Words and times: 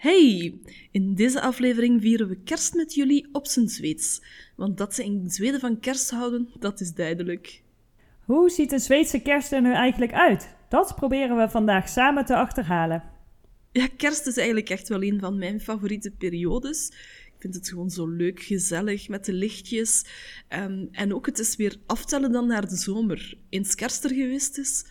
Hey, 0.00 0.58
in 0.90 1.14
deze 1.14 1.40
aflevering 1.40 2.00
vieren 2.00 2.28
we 2.28 2.36
kerst 2.36 2.74
met 2.74 2.94
jullie 2.94 3.28
op 3.32 3.46
zijn 3.46 3.68
Zweeds. 3.68 4.22
Want 4.56 4.78
dat 4.78 4.94
ze 4.94 5.04
in 5.04 5.30
Zweden 5.30 5.60
van 5.60 5.80
kerst 5.80 6.10
houden, 6.10 6.48
dat 6.58 6.80
is 6.80 6.94
duidelijk. 6.94 7.62
Hoe 8.24 8.50
ziet 8.50 8.72
een 8.72 8.80
Zweedse 8.80 9.20
kerst 9.20 9.52
er 9.52 9.62
nu 9.62 9.72
eigenlijk 9.72 10.12
uit? 10.12 10.56
Dat 10.68 10.94
proberen 10.94 11.36
we 11.36 11.48
vandaag 11.48 11.88
samen 11.88 12.24
te 12.24 12.36
achterhalen. 12.36 13.02
Ja, 13.72 13.88
kerst 13.96 14.26
is 14.26 14.36
eigenlijk 14.36 14.70
echt 14.70 14.88
wel 14.88 15.02
een 15.02 15.20
van 15.20 15.38
mijn 15.38 15.60
favoriete 15.60 16.10
periodes. 16.10 16.88
Ik 17.26 17.34
vind 17.38 17.54
het 17.54 17.68
gewoon 17.68 17.90
zo 17.90 18.06
leuk, 18.06 18.40
gezellig, 18.42 19.08
met 19.08 19.24
de 19.24 19.32
lichtjes. 19.32 20.04
Um, 20.48 20.88
en 20.92 21.14
ook 21.14 21.26
het 21.26 21.38
is 21.38 21.56
weer 21.56 21.76
aftellen 21.86 22.32
dan 22.32 22.46
naar 22.46 22.68
de 22.68 22.76
zomer. 22.76 23.38
Eens 23.48 23.74
kerst 23.74 24.04
er 24.04 24.14
geweest 24.14 24.58
is, 24.58 24.84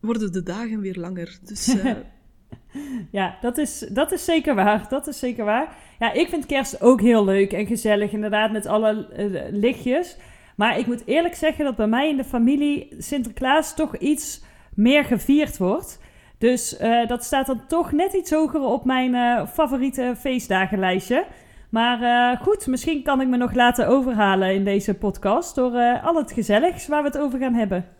worden 0.00 0.32
de 0.32 0.42
dagen 0.42 0.80
weer 0.80 0.96
langer. 0.96 1.38
Dus... 1.42 1.68
Uh, 1.68 1.96
Ja, 3.10 3.36
dat 3.40 3.58
is, 3.58 3.78
dat 3.78 4.12
is 4.12 4.24
zeker 4.24 4.54
waar. 4.54 4.86
Dat 4.88 5.06
is 5.06 5.18
zeker 5.18 5.44
waar. 5.44 5.68
Ja, 5.98 6.12
ik 6.12 6.28
vind 6.28 6.46
kerst 6.46 6.82
ook 6.82 7.00
heel 7.00 7.24
leuk 7.24 7.52
en 7.52 7.66
gezellig, 7.66 8.12
inderdaad, 8.12 8.52
met 8.52 8.66
alle 8.66 9.06
uh, 9.18 9.40
lichtjes. 9.50 10.16
Maar 10.56 10.78
ik 10.78 10.86
moet 10.86 11.02
eerlijk 11.06 11.34
zeggen 11.34 11.64
dat 11.64 11.76
bij 11.76 11.86
mij 11.86 12.08
in 12.08 12.16
de 12.16 12.24
familie 12.24 12.94
Sinterklaas 12.98 13.74
toch 13.74 13.96
iets 13.96 14.42
meer 14.74 15.04
gevierd 15.04 15.58
wordt. 15.58 16.00
Dus 16.38 16.80
uh, 16.80 17.06
dat 17.06 17.24
staat 17.24 17.46
dan 17.46 17.66
toch 17.66 17.92
net 17.92 18.12
iets 18.12 18.30
hoger 18.30 18.60
op 18.60 18.84
mijn 18.84 19.14
uh, 19.14 19.46
favoriete 19.46 20.14
feestdagenlijstje. 20.18 21.24
Maar 21.70 22.36
goed, 22.36 22.66
misschien 22.66 23.02
kan 23.02 23.20
ik 23.20 23.28
me 23.28 23.36
nog 23.36 23.54
laten 23.54 23.88
overhalen 23.88 24.54
in 24.54 24.64
deze 24.64 24.94
podcast 24.94 25.54
door 25.54 26.00
al 26.02 26.14
het 26.14 26.32
gezelligs 26.32 26.86
waar 26.86 27.02
we 27.02 27.08
het 27.08 27.18
over 27.18 27.38
gaan 27.38 27.54
hebben. 27.54 27.99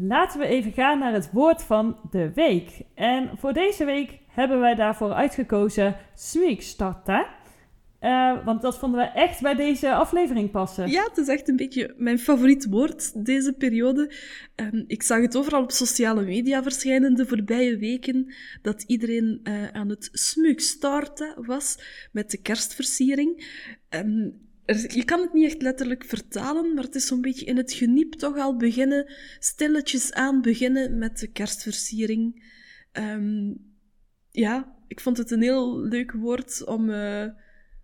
Laten 0.00 0.40
we 0.40 0.46
even 0.46 0.72
gaan 0.72 0.98
naar 0.98 1.12
het 1.12 1.30
woord 1.32 1.62
van 1.62 1.98
de 2.10 2.32
week. 2.32 2.80
En 2.94 3.30
voor 3.38 3.52
deze 3.52 3.84
week 3.84 4.18
hebben 4.28 4.60
wij 4.60 4.74
daarvoor 4.74 5.12
uitgekozen 5.12 5.96
smygstarta. 6.14 7.42
Uh, 8.00 8.44
want 8.44 8.62
dat 8.62 8.78
vonden 8.78 9.00
we 9.00 9.06
echt 9.06 9.40
bij 9.40 9.54
deze 9.54 9.94
aflevering 9.94 10.50
passen. 10.50 10.90
Ja, 10.90 11.02
het 11.02 11.16
is 11.16 11.28
echt 11.28 11.48
een 11.48 11.56
beetje 11.56 11.94
mijn 11.96 12.18
favoriet 12.18 12.66
woord 12.70 13.24
deze 13.26 13.52
periode. 13.52 14.12
Um, 14.56 14.84
ik 14.86 15.02
zag 15.02 15.20
het 15.20 15.36
overal 15.36 15.62
op 15.62 15.70
sociale 15.70 16.22
media 16.22 16.62
verschijnen 16.62 17.14
de 17.14 17.26
voorbije 17.26 17.78
weken, 17.78 18.34
dat 18.62 18.82
iedereen 18.82 19.40
uh, 19.42 19.68
aan 19.68 19.88
het 19.88 20.08
smygstarten 20.12 21.34
was 21.46 21.78
met 22.12 22.30
de 22.30 22.40
kerstversiering. 22.42 23.46
Um, 23.90 24.42
je 24.66 25.04
kan 25.04 25.20
het 25.20 25.32
niet 25.32 25.44
echt 25.44 25.62
letterlijk 25.62 26.04
vertalen, 26.04 26.74
maar 26.74 26.84
het 26.84 26.94
is 26.94 27.06
zo'n 27.06 27.20
beetje 27.20 27.46
in 27.46 27.56
het 27.56 27.72
geniep 27.72 28.12
toch 28.12 28.38
al 28.38 28.56
beginnen, 28.56 29.12
stilletjes 29.38 30.12
aan 30.12 30.40
beginnen 30.40 30.98
met 30.98 31.18
de 31.18 31.32
kerstversiering. 31.32 32.52
Um, 32.92 33.56
ja, 34.30 34.74
ik 34.88 35.00
vond 35.00 35.16
het 35.16 35.30
een 35.30 35.42
heel 35.42 35.78
leuk 35.78 36.12
woord 36.12 36.64
om 36.64 36.88
uh, 36.88 37.26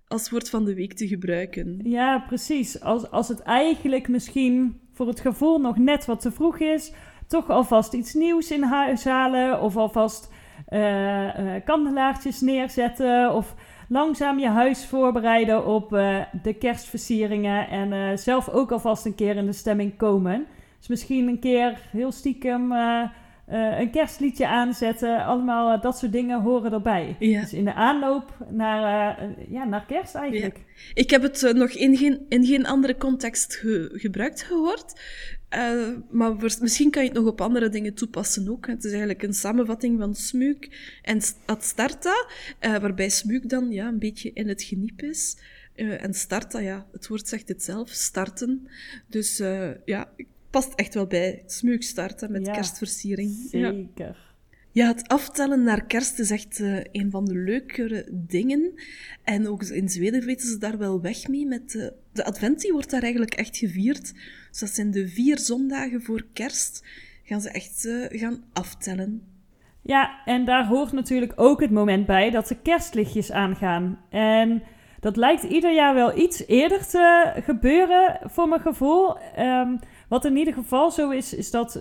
als 0.06 0.31
woord 0.31 0.50
van 0.50 0.65
de 0.65 0.75
week 0.75 0.93
te 0.93 1.09
gebruiken. 1.09 1.81
Ja, 1.82 2.19
precies. 2.19 2.81
Als, 2.81 3.10
als 3.10 3.28
het 3.28 3.41
eigenlijk 3.41 4.09
misschien 4.09 4.81
voor 4.93 5.09
het 5.09 5.21
gevoel 5.21 5.59
nog 5.59 5.78
net 5.78 6.05
wat 6.05 6.21
te 6.21 6.32
vroeg 6.32 6.59
is, 6.59 6.93
toch 7.26 7.50
alvast 7.50 7.94
iets 7.94 8.15
nieuws 8.15 8.50
in 8.50 8.62
huis 8.62 9.05
halen 9.05 9.60
of 9.60 9.76
alvast 9.76 10.28
uh, 10.69 11.55
kandelaartjes 11.65 12.41
neerzetten 12.41 13.34
of 13.34 13.55
langzaam 13.91 14.39
je 14.39 14.49
huis 14.49 14.87
voorbereiden 14.87 15.67
op 15.67 15.93
uh, 15.93 16.19
de 16.43 16.55
kerstversieringen 16.55 17.69
en 17.69 17.93
uh, 17.93 18.17
zelf 18.17 18.49
ook 18.49 18.73
alvast 18.73 19.05
een 19.05 19.15
keer 19.15 19.37
in 19.37 19.47
de 19.47 19.53
stemming 19.53 19.97
komen. 19.97 20.47
Dus 20.78 20.89
misschien 20.89 21.28
een 21.28 21.39
keer 21.39 21.78
heel 21.91 22.12
stiekem 22.12 22.73
uh, 22.73 23.05
een 23.79 23.91
kerstliedje 23.91 24.47
aanzetten. 24.47 25.25
Allemaal 25.25 25.81
dat 25.81 25.99
soort 25.99 26.12
dingen 26.12 26.43
horen 26.43 26.73
erbij. 26.73 27.17
Ja. 27.19 27.41
Dus 27.41 27.53
in 27.53 27.65
de 27.65 27.75
aanloop 27.75 28.37
naar, 28.50 29.19
ja, 29.49 29.65
naar 29.65 29.84
kerst 29.87 30.15
eigenlijk. 30.15 30.56
Ja. 30.56 30.93
Ik 30.95 31.11
heb 31.11 31.23
het 31.23 31.53
nog 31.55 31.71
in 31.71 31.97
geen, 31.97 32.27
in 32.29 32.45
geen 32.45 32.67
andere 32.67 32.97
context 32.97 33.55
ge 33.55 33.91
gebruikt 33.93 34.43
gehoord. 34.43 35.00
Uh, 35.55 35.97
maar 36.11 36.34
misschien 36.61 36.91
kan 36.91 37.03
je 37.03 37.09
het 37.09 37.19
nog 37.19 37.27
op 37.27 37.41
andere 37.41 37.69
dingen 37.69 37.94
toepassen 37.94 38.49
ook. 38.49 38.66
Het 38.66 38.84
is 38.84 38.91
eigenlijk 38.91 39.22
een 39.22 39.34
samenvatting 39.34 39.99
van 39.99 40.15
smuk 40.15 40.69
en 41.03 41.21
starta, 41.59 42.27
uh, 42.61 42.78
waarbij 42.78 43.09
smuk 43.09 43.49
dan 43.49 43.71
ja, 43.71 43.88
een 43.88 43.99
beetje 43.99 44.31
in 44.33 44.49
het 44.49 44.62
geniep 44.62 45.03
is. 45.03 45.37
Uh, 45.77 46.05
en 46.05 46.15
starta, 46.15 46.59
ja, 46.59 46.87
het 46.93 47.06
woord 47.06 47.28
zegt 47.28 47.49
het 47.49 47.62
zelf, 47.62 47.88
starten. 47.88 48.69
Dus 49.06 49.37
ja, 49.84 50.12
past 50.50 50.75
echt 50.75 50.94
wel 50.94 51.06
bij 51.06 51.43
smuk 51.47 51.82
starten 51.82 52.32
met 52.32 52.47
ja, 52.47 52.53
kerstversiering. 52.53 53.47
Zeker. 53.50 53.88
Ja. 53.94 54.30
Ja, 54.72 54.86
het 54.86 55.08
aftellen 55.08 55.62
naar 55.62 55.86
kerst 55.86 56.19
is 56.19 56.31
echt 56.31 56.58
uh, 56.58 56.81
een 56.92 57.10
van 57.10 57.25
de 57.25 57.34
leukere 57.34 58.08
dingen. 58.10 58.72
En 59.25 59.48
ook 59.48 59.62
in 59.62 59.88
Zweden 59.88 60.25
weten 60.25 60.48
ze 60.48 60.58
daar 60.58 60.78
wel 60.78 61.00
weg 61.00 61.28
mee. 61.28 61.47
Met 61.47 61.70
de, 61.70 61.92
de 62.12 62.25
advent 62.25 62.60
die 62.60 62.72
wordt 62.72 62.91
daar 62.91 63.03
eigenlijk 63.03 63.34
echt 63.34 63.56
gevierd. 63.56 64.12
Dus 64.50 64.60
dat 64.60 64.69
zijn 64.69 64.91
de 64.91 65.08
vier 65.08 65.38
zondagen 65.38 66.03
voor 66.03 66.26
kerst. 66.32 66.84
Gaan 67.25 67.41
ze 67.41 67.50
echt 67.50 67.84
uh, 67.84 68.06
gaan 68.08 68.44
aftellen. 68.53 69.22
Ja, 69.82 70.25
en 70.25 70.44
daar 70.44 70.66
hoort 70.66 70.92
natuurlijk 70.92 71.32
ook 71.37 71.60
het 71.60 71.70
moment 71.70 72.06
bij 72.06 72.31
dat 72.31 72.48
de 72.48 72.56
kerstlichtjes 72.62 73.32
aangaan. 73.32 73.98
En 74.10 74.62
dat 75.00 75.16
lijkt 75.16 75.42
ieder 75.42 75.75
jaar 75.75 75.94
wel 75.94 76.19
iets 76.19 76.47
eerder 76.47 76.87
te 76.87 77.32
gebeuren, 77.44 78.19
voor 78.25 78.48
mijn 78.48 78.60
gevoel. 78.60 79.16
Um, 79.38 79.78
wat 80.08 80.25
in 80.25 80.37
ieder 80.37 80.54
geval 80.54 80.91
zo 80.91 81.10
is, 81.10 81.34
is 81.34 81.50
dat 81.50 81.81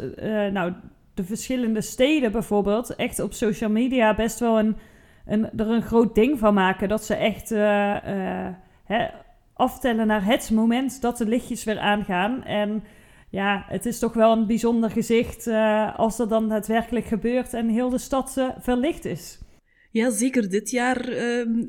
nou, 0.51 0.73
de 1.13 1.23
verschillende 1.23 1.81
steden 1.81 2.31
bijvoorbeeld 2.31 2.95
echt 2.95 3.19
op 3.19 3.33
social 3.33 3.69
media 3.69 4.15
best 4.15 4.39
wel 4.39 4.59
een, 4.59 4.75
een, 5.25 5.57
er 5.57 5.67
een 5.67 5.81
groot 5.81 6.15
ding 6.15 6.39
van 6.39 6.53
maken. 6.53 6.89
Dat 6.89 7.05
ze 7.05 7.15
echt 7.15 7.51
uh, 7.51 7.59
uh, 7.59 8.49
hè, 8.83 9.07
aftellen 9.53 10.07
naar 10.07 10.25
het 10.25 10.51
moment 10.51 11.01
dat 11.01 11.17
de 11.17 11.27
lichtjes 11.27 11.63
weer 11.63 11.79
aangaan. 11.79 12.43
En 12.43 12.83
ja, 13.29 13.65
het 13.67 13.85
is 13.85 13.99
toch 13.99 14.13
wel 14.13 14.31
een 14.31 14.47
bijzonder 14.47 14.91
gezicht 14.91 15.47
uh, 15.47 15.99
als 15.99 16.17
dat 16.17 16.29
dan 16.29 16.49
daadwerkelijk 16.49 17.05
gebeurt 17.05 17.53
en 17.53 17.69
heel 17.69 17.89
de 17.89 17.97
stad 17.97 18.53
verlicht 18.59 19.05
is. 19.05 19.39
Ja, 19.91 20.09
zeker 20.09 20.49
dit 20.49 20.69
jaar 20.69 21.09
uh, 21.09 21.17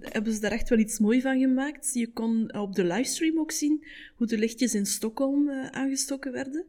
hebben 0.00 0.32
ze 0.32 0.40
daar 0.40 0.50
echt 0.50 0.68
wel 0.68 0.78
iets 0.78 0.98
moois 0.98 1.22
van 1.22 1.38
gemaakt. 1.38 1.94
Je 1.94 2.12
kon 2.12 2.54
op 2.54 2.74
de 2.74 2.84
livestream 2.84 3.38
ook 3.38 3.50
zien 3.50 3.86
hoe 4.16 4.26
de 4.26 4.38
lichtjes 4.38 4.74
in 4.74 4.86
Stockholm 4.86 5.50
aangestoken 5.50 6.32
werden. 6.32 6.66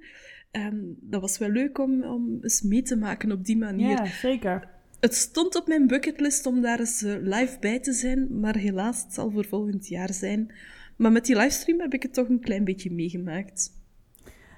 Dat 1.00 1.22
was 1.22 1.38
wel 1.38 1.50
leuk 1.50 1.78
om, 1.78 2.04
om 2.04 2.38
eens 2.42 2.62
mee 2.62 2.82
te 2.82 2.96
maken 2.96 3.32
op 3.32 3.46
die 3.46 3.58
manier. 3.58 3.90
Ja, 3.90 4.06
zeker. 4.06 4.70
Het 5.00 5.16
stond 5.16 5.56
op 5.56 5.68
mijn 5.68 5.88
bucketlist 5.88 6.46
om 6.46 6.62
daar 6.62 6.80
eens 6.80 7.04
uh, 7.04 7.16
live 7.20 7.58
bij 7.60 7.80
te 7.80 7.94
zijn, 7.94 8.40
maar 8.40 8.56
helaas, 8.56 9.04
het 9.04 9.14
zal 9.14 9.32
voor 9.32 9.46
volgend 9.46 9.88
jaar 9.88 10.14
zijn. 10.14 10.54
Maar 10.96 11.12
met 11.12 11.26
die 11.26 11.36
livestream 11.36 11.80
heb 11.80 11.94
ik 11.94 12.04
het 12.04 12.14
toch 12.14 12.30
een 12.30 12.40
klein 12.40 12.64
beetje 12.64 12.92
meegemaakt. 12.92 13.72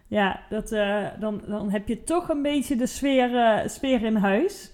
Ja, 0.07 0.45
dat, 0.49 0.71
uh, 0.71 1.07
dan, 1.19 1.43
dan 1.47 1.71
heb 1.71 1.87
je 1.87 2.03
toch 2.03 2.29
een 2.29 2.41
beetje 2.41 2.75
de 2.75 2.87
sfeer, 2.87 3.31
uh, 3.31 3.67
sfeer 3.67 4.03
in 4.03 4.15
huis. 4.15 4.71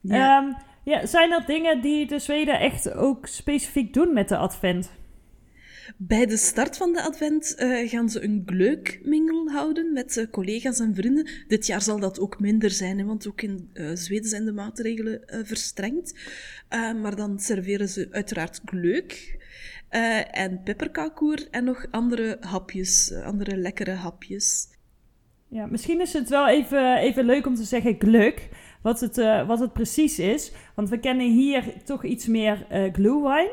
Ja. 0.00 0.42
Um, 0.42 0.56
ja, 0.84 1.06
zijn 1.06 1.32
er 1.32 1.46
dingen 1.46 1.80
die 1.80 2.06
de 2.06 2.18
Zweden 2.18 2.60
echt 2.60 2.92
ook 2.92 3.26
specifiek 3.26 3.94
doen 3.94 4.12
met 4.12 4.28
de 4.28 4.36
advent? 4.36 4.90
Bij 5.96 6.26
de 6.26 6.36
start 6.36 6.76
van 6.76 6.92
de 6.92 7.02
advent 7.02 7.54
uh, 7.58 7.88
gaan 7.88 8.08
ze 8.08 8.24
een 8.24 8.42
gleukmingel 8.46 9.48
houden 9.50 9.92
met 9.92 10.16
uh, 10.16 10.26
collega's 10.30 10.80
en 10.80 10.94
vrienden. 10.94 11.28
Dit 11.48 11.66
jaar 11.66 11.82
zal 11.82 12.00
dat 12.00 12.20
ook 12.20 12.40
minder 12.40 12.70
zijn, 12.70 12.98
hè, 12.98 13.04
want 13.04 13.28
ook 13.28 13.42
in 13.42 13.70
uh, 13.74 13.90
Zweden 13.94 14.28
zijn 14.28 14.44
de 14.44 14.52
maatregelen 14.52 15.22
verstrengd. 15.26 16.14
maar 16.70 17.16
dan 17.16 17.38
serveren 17.38 17.88
ze 17.88 18.08
uiteraard 18.10 18.60
gleuk 18.64 19.38
en 20.30 20.62
pepperkakoer 20.62 21.48
en 21.50 21.64
nog 21.64 21.86
andere 21.90 22.36
hapjes, 22.40 23.12
andere 23.12 23.56
lekkere 23.56 23.90
hapjes. 23.90 24.68
Ja, 25.48 25.66
misschien 25.66 26.00
is 26.00 26.12
het 26.12 26.28
wel 26.28 26.48
even, 26.48 26.96
even 26.96 27.24
leuk 27.24 27.46
om 27.46 27.54
te 27.54 27.64
zeggen 27.64 27.96
gleuk, 27.98 28.48
wat 28.82 29.00
het, 29.00 29.16
wat 29.46 29.60
het 29.60 29.72
precies 29.72 30.18
is. 30.18 30.52
Want 30.74 30.88
we 30.88 30.98
kennen 30.98 31.30
hier 31.32 31.64
toch 31.84 32.04
iets 32.04 32.26
meer 32.26 32.66
glühwein. 32.92 33.50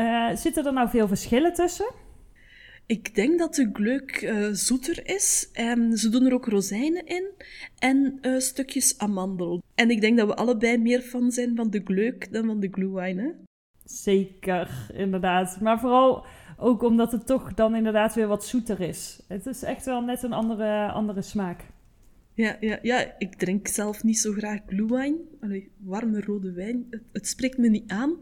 Uh, 0.00 0.36
zitten 0.36 0.66
er 0.66 0.72
nou 0.72 0.88
veel 0.88 1.08
verschillen 1.08 1.52
tussen? 1.52 1.90
Ik 2.86 3.14
denk 3.14 3.38
dat 3.38 3.54
de 3.54 3.70
gleuk 3.72 4.22
uh, 4.22 4.48
zoeter 4.52 5.08
is. 5.08 5.50
En 5.52 5.98
ze 5.98 6.08
doen 6.08 6.26
er 6.26 6.34
ook 6.34 6.46
rozijnen 6.46 7.06
in. 7.06 7.24
En 7.78 8.18
uh, 8.22 8.38
stukjes 8.38 8.98
amandel. 8.98 9.62
En 9.74 9.90
ik 9.90 10.00
denk 10.00 10.18
dat 10.18 10.26
we 10.26 10.34
allebei 10.34 10.78
meer 10.78 11.00
fan 11.00 11.30
zijn 11.30 11.56
van 11.56 11.70
de 11.70 11.80
gleuk 11.84 12.32
dan 12.32 12.46
van 12.46 12.60
de 12.60 12.68
glühwein, 12.70 13.18
hè? 13.18 13.30
Zeker, 13.84 14.90
inderdaad. 14.94 15.60
Maar 15.60 15.80
vooral 15.80 16.24
ook 16.56 16.82
omdat 16.82 17.12
het 17.12 17.26
toch 17.26 17.54
dan 17.54 17.74
inderdaad 17.74 18.14
weer 18.14 18.26
wat 18.26 18.44
zoeter 18.44 18.80
is. 18.80 19.20
Het 19.28 19.46
is 19.46 19.62
echt 19.62 19.84
wel 19.84 20.00
net 20.00 20.22
een 20.22 20.32
andere, 20.32 20.90
andere 20.90 21.22
smaak. 21.22 21.64
Ja, 22.34 22.56
ja, 22.60 22.78
ja, 22.82 23.14
ik 23.18 23.34
drink 23.34 23.68
zelf 23.68 24.02
niet 24.02 24.18
zo 24.18 24.32
graag 24.32 24.60
glühwein. 24.66 25.16
Allee, 25.40 25.70
warme 25.76 26.20
rode 26.20 26.52
wijn. 26.52 26.86
Het, 26.90 27.02
het 27.12 27.26
spreekt 27.26 27.58
me 27.58 27.68
niet 27.68 27.90
aan. 27.90 28.18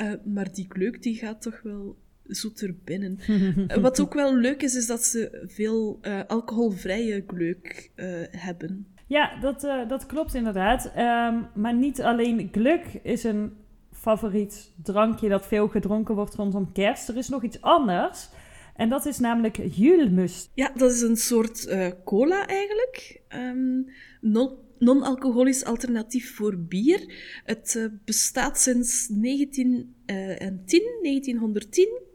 Uh, 0.00 0.12
maar 0.24 0.52
die 0.52 0.66
gleuk 0.68 1.02
die 1.02 1.16
gaat 1.16 1.42
toch 1.42 1.60
wel 1.62 1.96
zoeter 2.26 2.74
binnen. 2.84 3.18
Wat 3.80 4.00
ook 4.00 4.14
wel 4.14 4.36
leuk 4.36 4.62
is, 4.62 4.74
is 4.74 4.86
dat 4.86 5.02
ze 5.02 5.44
veel 5.46 5.98
uh, 6.02 6.20
alcoholvrije 6.26 7.24
gleuk 7.26 7.90
uh, 7.96 8.06
hebben. 8.30 8.86
Ja, 9.06 9.40
dat, 9.40 9.64
uh, 9.64 9.88
dat 9.88 10.06
klopt 10.06 10.34
inderdaad. 10.34 10.84
Um, 10.86 11.46
maar 11.54 11.74
niet 11.74 12.02
alleen 12.02 12.48
gluk 12.52 12.84
is 13.02 13.24
een 13.24 13.52
favoriet 13.92 14.72
drankje 14.82 15.28
dat 15.28 15.46
veel 15.46 15.68
gedronken 15.68 16.14
wordt 16.14 16.34
rondom 16.34 16.72
kerst. 16.72 17.08
Er 17.08 17.16
is 17.16 17.28
nog 17.28 17.42
iets 17.42 17.60
anders. 17.60 18.28
En 18.76 18.88
dat 18.88 19.06
is 19.06 19.18
namelijk 19.18 19.60
Julmust. 19.70 20.50
Ja, 20.54 20.70
dat 20.74 20.92
is 20.92 21.00
een 21.00 21.16
soort 21.16 21.76
cola 22.04 22.46
eigenlijk. 22.46 23.20
Um, 23.28 23.90
non-alcoholisch 24.80 25.64
alternatief 25.64 26.34
voor 26.34 26.58
bier. 26.58 27.14
Het 27.44 27.90
bestaat 28.04 28.58
sinds 28.58 29.06
1910, 29.08 30.82
1910 31.02 32.08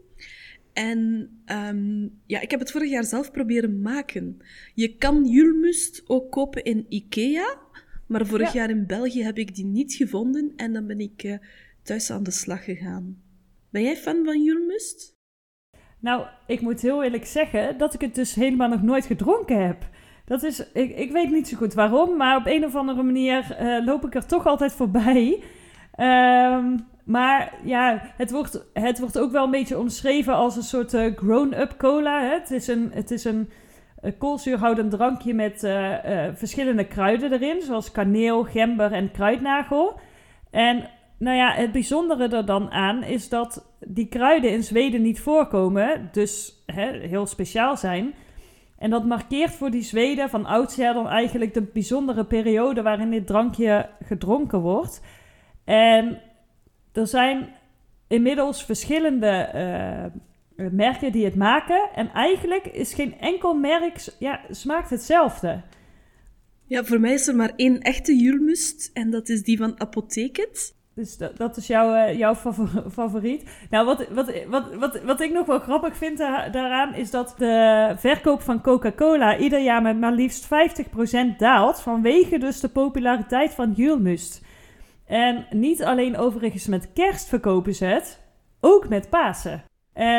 en 0.76 1.30
um, 1.46 2.20
ja, 2.26 2.40
ik 2.40 2.50
heb 2.50 2.60
het 2.60 2.70
vorig 2.70 2.90
jaar 2.90 3.04
zelf 3.04 3.30
proberen 3.30 3.80
maken. 3.82 4.38
Je 4.74 4.96
kan 4.96 5.24
Julmust 5.24 6.02
ook 6.06 6.30
kopen 6.30 6.64
in 6.64 6.86
Ikea, 6.88 7.58
maar 8.06 8.26
vorig 8.26 8.52
jaar 8.52 8.70
in 8.70 8.86
België 8.86 9.22
heb 9.22 9.38
ik 9.38 9.54
die 9.54 9.64
niet 9.64 9.94
gevonden 9.94 10.52
en 10.56 10.72
dan 10.72 10.86
ben 10.86 11.00
ik 11.00 11.22
uh, 11.22 11.36
thuis 11.82 12.10
aan 12.10 12.22
de 12.22 12.30
slag 12.30 12.64
gegaan. 12.64 13.22
Ben 13.70 13.82
jij 13.82 13.96
fan 13.96 14.24
van 14.24 14.42
Julmust? 14.42 15.14
Nou, 16.00 16.26
ik 16.46 16.60
moet 16.60 16.80
heel 16.80 17.04
eerlijk 17.04 17.26
zeggen 17.26 17.78
dat 17.78 17.94
ik 17.94 18.00
het 18.00 18.14
dus 18.14 18.34
helemaal 18.34 18.68
nog 18.68 18.82
nooit 18.82 19.06
gedronken 19.06 19.66
heb. 19.66 19.88
Dat 20.26 20.42
is, 20.42 20.72
ik, 20.72 20.96
ik 20.96 21.12
weet 21.12 21.30
niet 21.30 21.48
zo 21.48 21.56
goed 21.56 21.74
waarom, 21.74 22.16
maar 22.16 22.36
op 22.36 22.46
een 22.46 22.64
of 22.64 22.74
andere 22.74 23.02
manier 23.02 23.56
uh, 23.60 23.84
loop 23.84 24.04
ik 24.04 24.14
er 24.14 24.26
toch 24.26 24.46
altijd 24.46 24.72
voorbij. 24.72 25.42
Um, 26.00 26.86
maar 27.04 27.52
ja, 27.64 28.02
het 28.16 28.30
wordt, 28.30 28.64
het 28.72 28.98
wordt 28.98 29.18
ook 29.18 29.32
wel 29.32 29.44
een 29.44 29.50
beetje 29.50 29.78
omschreven 29.78 30.34
als 30.34 30.56
een 30.56 30.62
soort 30.62 30.94
uh, 30.94 31.16
grown-up 31.16 31.74
cola. 31.78 32.20
Hè? 32.20 32.32
Het 32.32 32.50
is 32.50 32.66
een, 32.66 32.90
het 32.94 33.10
is 33.10 33.24
een 33.24 33.50
koolzuurhoudend 34.18 34.90
drankje 34.90 35.34
met 35.34 35.64
uh, 35.64 35.94
verschillende 36.34 36.86
kruiden 36.86 37.32
erin, 37.32 37.62
zoals 37.62 37.92
kaneel, 37.92 38.44
gember 38.44 38.92
en 38.92 39.10
kruidnagel. 39.10 40.00
En 40.50 40.88
nou 41.18 41.36
ja, 41.36 41.52
het 41.52 41.72
bijzondere 41.72 42.28
er 42.28 42.46
dan 42.46 42.70
aan 42.70 43.02
is 43.02 43.28
dat 43.28 43.74
die 43.86 44.06
kruiden 44.06 44.50
in 44.50 44.62
Zweden 44.62 45.02
niet 45.02 45.20
voorkomen, 45.20 46.08
dus 46.12 46.62
hè, 46.66 46.90
heel 46.90 47.26
speciaal 47.26 47.76
zijn. 47.76 48.14
En 48.78 48.90
dat 48.90 49.04
markeert 49.04 49.50
voor 49.50 49.70
die 49.70 49.82
Zweden 49.82 50.30
van 50.30 50.46
oudsher 50.46 50.94
dan 50.94 51.08
eigenlijk 51.08 51.54
de 51.54 51.62
bijzondere 51.62 52.24
periode 52.24 52.82
waarin 52.82 53.10
dit 53.10 53.26
drankje 53.26 53.88
gedronken 54.04 54.60
wordt. 54.60 55.00
En 55.64 56.20
er 56.92 57.06
zijn 57.06 57.48
inmiddels 58.08 58.64
verschillende 58.64 59.50
uh, 60.56 60.66
merken 60.70 61.12
die 61.12 61.24
het 61.24 61.34
maken. 61.34 61.88
En 61.94 62.10
eigenlijk 62.12 62.66
is 62.66 62.94
geen 62.94 63.18
enkel 63.18 63.54
merk, 63.54 64.08
ja, 64.18 64.40
smaakt 64.50 64.90
hetzelfde. 64.90 65.62
Ja, 66.66 66.84
voor 66.84 67.00
mij 67.00 67.12
is 67.12 67.28
er 67.28 67.36
maar 67.36 67.52
één 67.56 67.80
echte 67.80 68.16
Julmust. 68.16 68.90
En 68.92 69.10
dat 69.10 69.28
is 69.28 69.42
die 69.42 69.58
van 69.58 69.80
Apotheket. 69.80 70.74
Dus 70.96 71.16
dat, 71.16 71.36
dat 71.36 71.56
is 71.56 71.66
jouw, 71.66 71.94
uh, 71.94 72.18
jouw 72.18 72.34
favoriet. 72.90 73.50
Nou, 73.70 73.86
wat, 73.86 74.08
wat, 74.08 74.32
wat, 74.48 74.74
wat, 74.74 75.02
wat 75.02 75.20
ik 75.20 75.32
nog 75.32 75.46
wel 75.46 75.58
grappig 75.58 75.96
vind 75.96 76.18
daaraan... 76.18 76.94
is 76.94 77.10
dat 77.10 77.34
de 77.38 77.94
verkoop 77.96 78.42
van 78.42 78.60
Coca-Cola 78.60 79.36
ieder 79.36 79.60
jaar 79.60 79.82
met 79.82 79.98
maar 79.98 80.12
liefst 80.12 80.48
50% 81.34 81.36
daalt... 81.38 81.80
vanwege 81.80 82.38
dus 82.38 82.60
de 82.60 82.68
populariteit 82.68 83.54
van 83.54 83.72
Julmust. 83.72 84.42
En 85.06 85.46
niet 85.50 85.84
alleen 85.84 86.16
overigens 86.16 86.66
met 86.66 86.92
kerst 86.92 87.28
verkopen 87.28 87.74
ze 87.74 87.84
het, 87.84 88.20
ook 88.60 88.88
met 88.88 89.10
Pasen. 89.10 89.62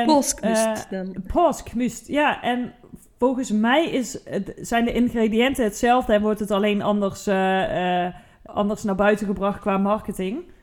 Påskmust 0.06 0.88
uh, 0.90 2.04
dan. 2.04 2.04
ja. 2.06 2.42
En 2.42 2.74
volgens 3.18 3.52
mij 3.52 3.86
is 3.90 4.24
zijn 4.56 4.86
de 4.86 4.94
ingrediënten 4.94 5.64
hetzelfde 5.64 6.14
en 6.14 6.22
wordt 6.22 6.40
het 6.40 6.52
alleen 6.52 6.82
anders, 6.82 7.28
uh, 7.28 8.06
uh, 8.06 8.14
anders 8.46 8.84
naar 8.84 8.96
buiten 8.96 9.26
gebracht 9.26 9.60
qua 9.60 9.78
marketing. 9.78 10.56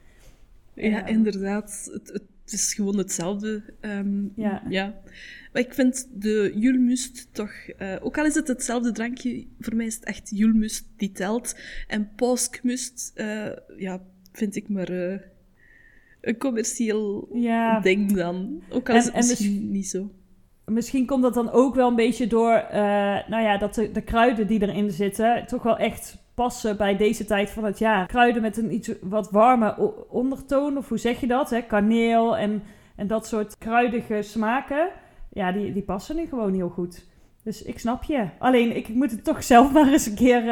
Ja, 0.74 1.06
inderdaad. 1.06 1.88
Het, 1.92 2.08
het, 2.12 2.52
is 2.52 2.74
gewoon 2.74 2.98
hetzelfde. 2.98 3.62
Um, 3.80 4.32
ja. 4.36 4.62
ja. 4.68 5.00
Maar 5.52 5.62
ik 5.62 5.74
vind 5.74 6.08
de 6.12 6.52
Julmust 6.54 7.28
toch... 7.32 7.52
ook 8.00 8.18
al 8.18 8.24
is 8.24 8.34
het 8.34 8.48
hetzelfde 8.48 8.92
drankje, 8.92 9.46
voor 9.60 9.76
mij 9.76 9.86
is 9.86 9.94
het 9.94 10.04
echt 10.04 10.30
Julmust 10.30 10.86
die 10.96 11.12
telt. 11.12 11.56
En 11.86 12.10
Påskmust, 12.16 13.12
ja, 13.76 14.02
vind 14.32 14.56
ik 14.56 14.68
maar 14.68 14.90
uh, 14.90 15.16
een 16.20 16.38
commercieel 16.38 17.28
ja. 17.32 17.80
ding 17.80 18.12
dan. 18.12 18.62
Ook 18.70 18.90
al 18.90 18.96
is 18.96 19.04
het 19.04 19.14
misschien 19.14 19.70
niet 19.70 19.88
zo. 19.88 20.10
Misschien 20.64 21.06
komt 21.06 21.22
dat 21.22 21.34
dan 21.34 21.50
ook 21.50 21.74
wel 21.74 21.88
een 21.88 21.96
beetje 21.96 22.26
door, 22.26 22.52
uh, 22.52 22.76
nou 23.28 23.42
ja, 23.42 23.58
dat 23.58 23.74
de, 23.74 23.90
de, 23.90 24.02
kruiden 24.02 24.46
die 24.46 24.62
erin 24.62 24.90
zitten 24.90 25.46
toch 25.46 25.62
wel 25.62 25.76
echt 25.76 26.23
passen 26.34 26.76
bij 26.76 26.96
deze 26.96 27.24
tijd 27.24 27.50
van 27.50 27.64
het 27.64 27.78
jaar. 27.78 28.06
Kruiden 28.06 28.42
met 28.42 28.56
een 28.56 28.74
iets 28.74 28.90
wat 29.00 29.30
warme 29.30 29.76
ondertoon, 30.08 30.76
of 30.76 30.88
hoe 30.88 30.98
zeg 30.98 31.20
je 31.20 31.26
dat? 31.26 31.50
Hè? 31.50 31.62
Kaneel 31.62 32.36
en, 32.36 32.62
en 32.96 33.06
dat 33.06 33.26
soort 33.26 33.58
kruidige 33.58 34.22
smaken. 34.22 34.90
Ja, 35.32 35.52
die, 35.52 35.72
die 35.72 35.82
passen 35.82 36.16
nu 36.16 36.26
gewoon 36.26 36.54
heel 36.54 36.68
goed. 36.68 37.06
Dus 37.42 37.62
ik 37.62 37.78
snap 37.78 38.02
je. 38.04 38.28
Alleen, 38.38 38.76
ik 38.76 38.88
moet 38.88 39.10
het 39.10 39.24
toch 39.24 39.42
zelf 39.52 39.72
maar 39.72 39.92
eens 39.92 40.06
een 40.06 40.14
keer 40.14 40.44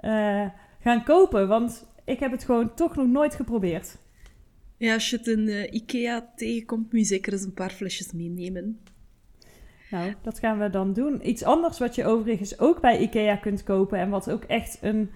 uh, 0.00 0.46
gaan 0.80 1.04
kopen. 1.04 1.48
Want 1.48 1.86
ik 2.04 2.20
heb 2.20 2.30
het 2.30 2.44
gewoon 2.44 2.74
toch 2.74 2.96
nog 2.96 3.06
nooit 3.06 3.34
geprobeerd. 3.34 3.98
Ja, 4.76 4.94
als 4.94 5.10
je 5.10 5.16
het 5.16 5.26
in 5.26 5.40
uh, 5.40 5.72
Ikea 5.72 6.32
tegenkomt, 6.36 6.92
moet 6.92 7.00
je 7.00 7.06
zeker 7.06 7.32
eens 7.32 7.44
een 7.44 7.54
paar 7.54 7.70
flesjes 7.70 8.12
meenemen. 8.12 8.80
Nou, 9.90 10.14
dat 10.22 10.38
gaan 10.38 10.58
we 10.58 10.70
dan 10.70 10.92
doen. 10.92 11.28
Iets 11.28 11.44
anders 11.44 11.78
wat 11.78 11.94
je 11.94 12.06
overigens 12.06 12.58
ook 12.58 12.80
bij 12.80 12.98
Ikea 12.98 13.36
kunt 13.36 13.62
kopen 13.62 13.98
en 13.98 14.10
wat 14.10 14.30
ook 14.30 14.44
echt 14.44 14.78
een 14.80 15.10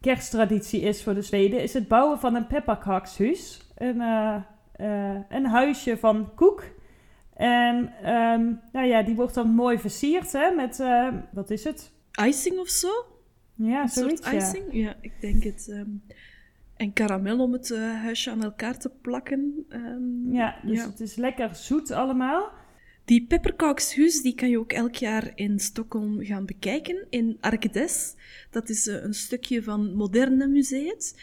kersttraditie 0.00 0.80
is 0.80 1.02
voor 1.02 1.14
de 1.14 1.22
Zweden, 1.22 1.62
is 1.62 1.72
het 1.72 1.88
bouwen 1.88 2.18
van 2.18 2.34
een 2.34 2.46
pepperkakshuis. 2.46 3.60
Een, 3.76 3.96
uh, 3.96 4.36
uh, 4.80 5.16
een 5.28 5.46
huisje 5.46 5.98
van 5.98 6.34
koek. 6.34 6.64
En 7.34 7.76
um, 8.10 8.60
nou 8.72 8.86
ja, 8.86 9.02
die 9.02 9.14
wordt 9.14 9.34
dan 9.34 9.48
mooi 9.48 9.78
versierd 9.78 10.32
hè, 10.32 10.50
met, 10.50 10.82
wat 11.30 11.50
is 11.50 11.64
het? 11.64 11.92
Icing 12.24 12.58
of 12.58 12.68
zo? 12.68 12.88
Ja, 13.54 13.82
een 13.82 13.88
soort 13.88 14.32
icing. 14.32 14.64
Ja. 14.70 14.94
ik 15.00 15.12
denk 15.20 15.42
het. 15.42 15.68
Um, 15.70 16.02
en 16.76 16.92
karamel 16.92 17.38
om 17.38 17.52
het 17.52 17.76
huisje 17.78 18.30
aan 18.30 18.42
elkaar 18.42 18.78
te 18.78 18.90
plakken. 19.00 19.66
Um, 19.68 20.32
ja, 20.32 20.56
dus 20.62 20.78
ja. 20.78 20.86
het 20.86 21.00
is 21.00 21.14
lekker 21.14 21.54
zoet 21.54 21.90
allemaal. 21.90 22.52
Die 23.10 23.24
pepperkakshuis 23.26 24.20
die 24.22 24.34
kan 24.34 24.50
je 24.50 24.58
ook 24.58 24.72
elk 24.72 24.94
jaar 24.94 25.32
in 25.34 25.58
Stockholm 25.58 26.24
gaan 26.24 26.46
bekijken, 26.46 27.06
in 27.08 27.36
Arkedes. 27.40 28.14
Dat 28.50 28.68
is 28.68 28.86
uh, 28.86 29.02
een 29.02 29.14
stukje 29.14 29.62
van 29.62 29.94
Moderne 29.94 30.46
Museet. 30.46 31.14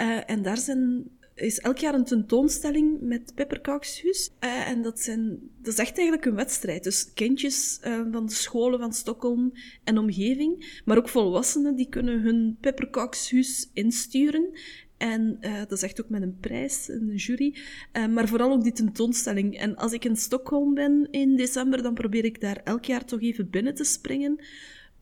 Uh, 0.00 0.30
en 0.30 0.42
daar 0.42 0.56
zijn 0.56 1.10
is 1.34 1.58
elk 1.58 1.78
jaar 1.78 1.94
een 1.94 2.04
tentoonstelling 2.04 3.00
met 3.00 3.32
pepperkakshuis. 3.34 4.30
Uh, 4.40 4.68
en 4.68 4.82
dat, 4.82 5.00
zijn, 5.00 5.38
is 5.62 5.78
echt 5.78 5.96
eigenlijk 5.96 6.24
een 6.24 6.34
wedstrijd. 6.34 6.84
Dus 6.84 7.12
kindjes 7.12 7.78
van 8.10 8.26
de 8.26 8.32
scholen 8.32 8.78
van 8.78 8.92
Stockholm 8.92 9.52
en 9.84 9.98
omgeving, 9.98 10.80
maar 10.84 10.96
ook 10.96 11.08
volwassenen, 11.08 11.76
die 11.76 11.88
kunnen 11.88 12.20
hun 12.20 12.56
pepperkakshuis 12.60 13.70
insturen. 13.72 14.50
En 14.98 15.36
uh, 15.40 15.58
dat 15.58 15.72
is 15.72 15.82
echt 15.82 16.02
ook 16.02 16.08
met 16.08 16.22
een 16.22 16.38
prijs, 16.40 16.88
een 16.88 17.14
jury. 17.14 17.56
Uh, 17.92 18.06
maar 18.06 18.28
vooral 18.28 18.52
ook 18.52 18.62
die 18.62 18.72
tentoonstelling. 18.72 19.58
En 19.58 19.76
als 19.76 19.92
ik 19.92 20.04
in 20.04 20.16
Stockholm 20.16 20.74
ben 20.74 21.08
in 21.10 21.36
december, 21.36 21.82
dan 21.82 21.94
probeer 21.94 22.24
ik 22.24 22.40
daar 22.40 22.60
elk 22.64 22.84
jaar 22.84 23.04
toch 23.04 23.20
even 23.20 23.50
binnen 23.50 23.74
te 23.74 23.84
springen. 23.84 24.38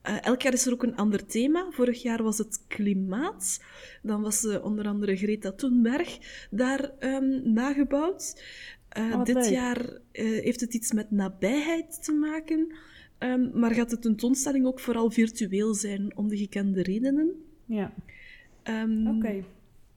Uh, 0.09 0.25
elk 0.25 0.43
jaar 0.43 0.53
is 0.53 0.67
er 0.67 0.73
ook 0.73 0.83
een 0.83 0.97
ander 0.97 1.27
thema. 1.27 1.67
Vorig 1.71 2.03
jaar 2.03 2.23
was 2.23 2.39
het 2.39 2.65
klimaat. 2.69 3.61
Dan 4.03 4.23
was 4.23 4.61
onder 4.61 4.87
andere 4.87 5.17
Greta 5.17 5.53
Thunberg 5.53 6.19
daar 6.51 6.91
um, 7.01 7.53
nagebouwd. 7.53 8.43
Oh, 8.99 9.25
dit 9.25 9.35
leuk. 9.35 9.45
jaar 9.45 9.99
heeft 10.13 10.61
het 10.61 10.75
iets 10.75 10.93
met 10.93 11.11
nabijheid 11.11 12.05
te 12.05 12.13
maken. 12.13 12.75
Um, 13.19 13.51
maar 13.55 13.75
gaat 13.75 13.91
de 13.91 13.99
tentoonstelling 13.99 14.67
ook 14.67 14.81
vooral 14.81 15.11
virtueel 15.11 15.75
zijn, 15.75 16.17
om 16.17 16.29
de 16.29 16.37
gekende 16.37 16.83
redenen. 16.83 17.31
Ja. 17.65 17.93
Um, 18.65 19.07
Oké. 19.07 19.17
Okay. 19.17 19.45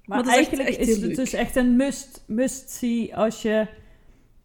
Maar, 0.09 0.25
maar 0.25 0.33
eigenlijk 0.33 0.69
is, 0.69 0.77
echt 0.77 0.87
is 0.87 1.01
het 1.01 1.15
dus 1.15 1.33
echt 1.33 1.55
een 1.55 1.75
must-see 1.75 3.01
must 3.01 3.13
als 3.13 3.41
je 3.41 3.67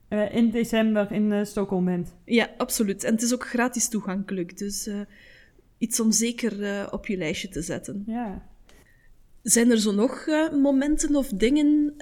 eh, 0.08 0.34
in 0.34 0.50
december 0.50 1.12
in 1.12 1.30
uh, 1.30 1.44
Stockholm 1.44 1.84
bent. 1.84 2.14
Ja, 2.24 2.50
absoluut. 2.56 3.04
En 3.04 3.12
het 3.12 3.22
is 3.22 3.34
ook 3.34 3.46
gratis 3.46 3.88
toegankelijk. 3.88 4.58
Dus 4.58 4.90
iets 5.78 6.00
om 6.00 6.12
zeker 6.12 6.86
op 6.92 7.06
je 7.06 7.16
lijstje 7.16 7.48
te 7.48 7.62
zetten. 7.62 8.04
Ja. 8.06 8.48
Zijn 9.42 9.70
er 9.70 9.80
zo 9.80 9.92
nog 9.92 10.26
momenten 10.52 11.16
of 11.16 11.28
dingen 11.28 11.94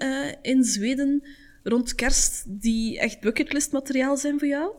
in 0.43 0.65
Zweden 0.65 1.27
rond 1.63 1.95
kerst 1.95 2.45
die 2.49 2.99
echt 2.99 3.21
bucketlist-materiaal 3.21 4.17
zijn 4.17 4.39
voor 4.39 4.49
jou? 4.49 4.73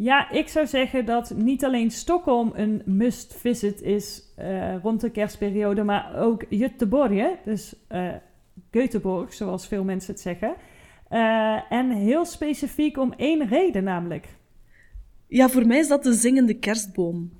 Ja, 0.00 0.30
ik 0.30 0.48
zou 0.48 0.66
zeggen 0.66 1.04
dat 1.04 1.32
niet 1.36 1.64
alleen 1.64 1.90
Stockholm 1.90 2.52
een 2.54 2.82
must-visit 2.84 3.82
is 3.82 4.22
uh, 4.38 4.82
rond 4.82 5.00
de 5.00 5.10
kerstperiode, 5.10 5.82
maar 5.82 6.16
ook 6.16 6.44
Göteborg, 6.50 7.42
dus 7.44 7.74
uh, 7.90 8.12
Göteborg, 8.70 9.28
zoals 9.28 9.66
veel 9.66 9.84
mensen 9.84 10.12
het 10.12 10.20
zeggen. 10.20 10.54
Uh, 11.10 11.72
en 11.72 11.90
heel 11.90 12.24
specifiek 12.24 12.98
om 12.98 13.12
één 13.12 13.48
reden 13.48 13.84
namelijk. 13.84 14.28
Ja, 15.26 15.48
voor 15.48 15.66
mij 15.66 15.78
is 15.78 15.88
dat 15.88 16.02
de 16.02 16.12
zingende 16.12 16.54
kerstboom. 16.54 17.32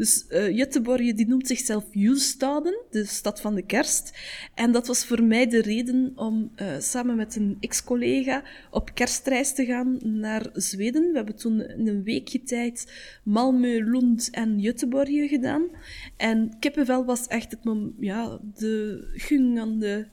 Dus 0.00 0.24
uh, 0.28 1.14
die 1.16 1.28
noemt 1.28 1.46
zichzelf 1.46 1.84
Julstaden, 1.90 2.84
de 2.90 3.04
stad 3.04 3.40
van 3.40 3.54
de 3.54 3.66
kerst. 3.66 4.18
En 4.54 4.72
dat 4.72 4.86
was 4.86 5.04
voor 5.04 5.22
mij 5.22 5.46
de 5.46 5.60
reden 5.60 6.12
om 6.14 6.50
uh, 6.56 6.78
samen 6.78 7.16
met 7.16 7.36
een 7.36 7.56
ex-collega 7.60 8.42
op 8.70 8.94
kerstreis 8.94 9.54
te 9.54 9.64
gaan 9.64 9.98
naar 10.02 10.50
Zweden. 10.52 11.10
We 11.10 11.16
hebben 11.16 11.36
toen 11.36 11.60
in 11.60 11.88
een 11.88 12.02
weekje 12.02 12.42
tijd 12.42 12.92
Malmö, 13.24 13.84
Lund 13.84 14.30
en 14.30 14.60
Göteborg 14.60 15.28
gedaan. 15.28 15.68
En 16.16 16.56
kippenvel 16.58 17.04
was 17.04 17.26
echt 17.26 17.50
het 17.50 17.92
ja, 17.98 18.40
de 18.58 19.04
gung 19.12 19.60
aan 19.60 19.78
de 19.78 20.06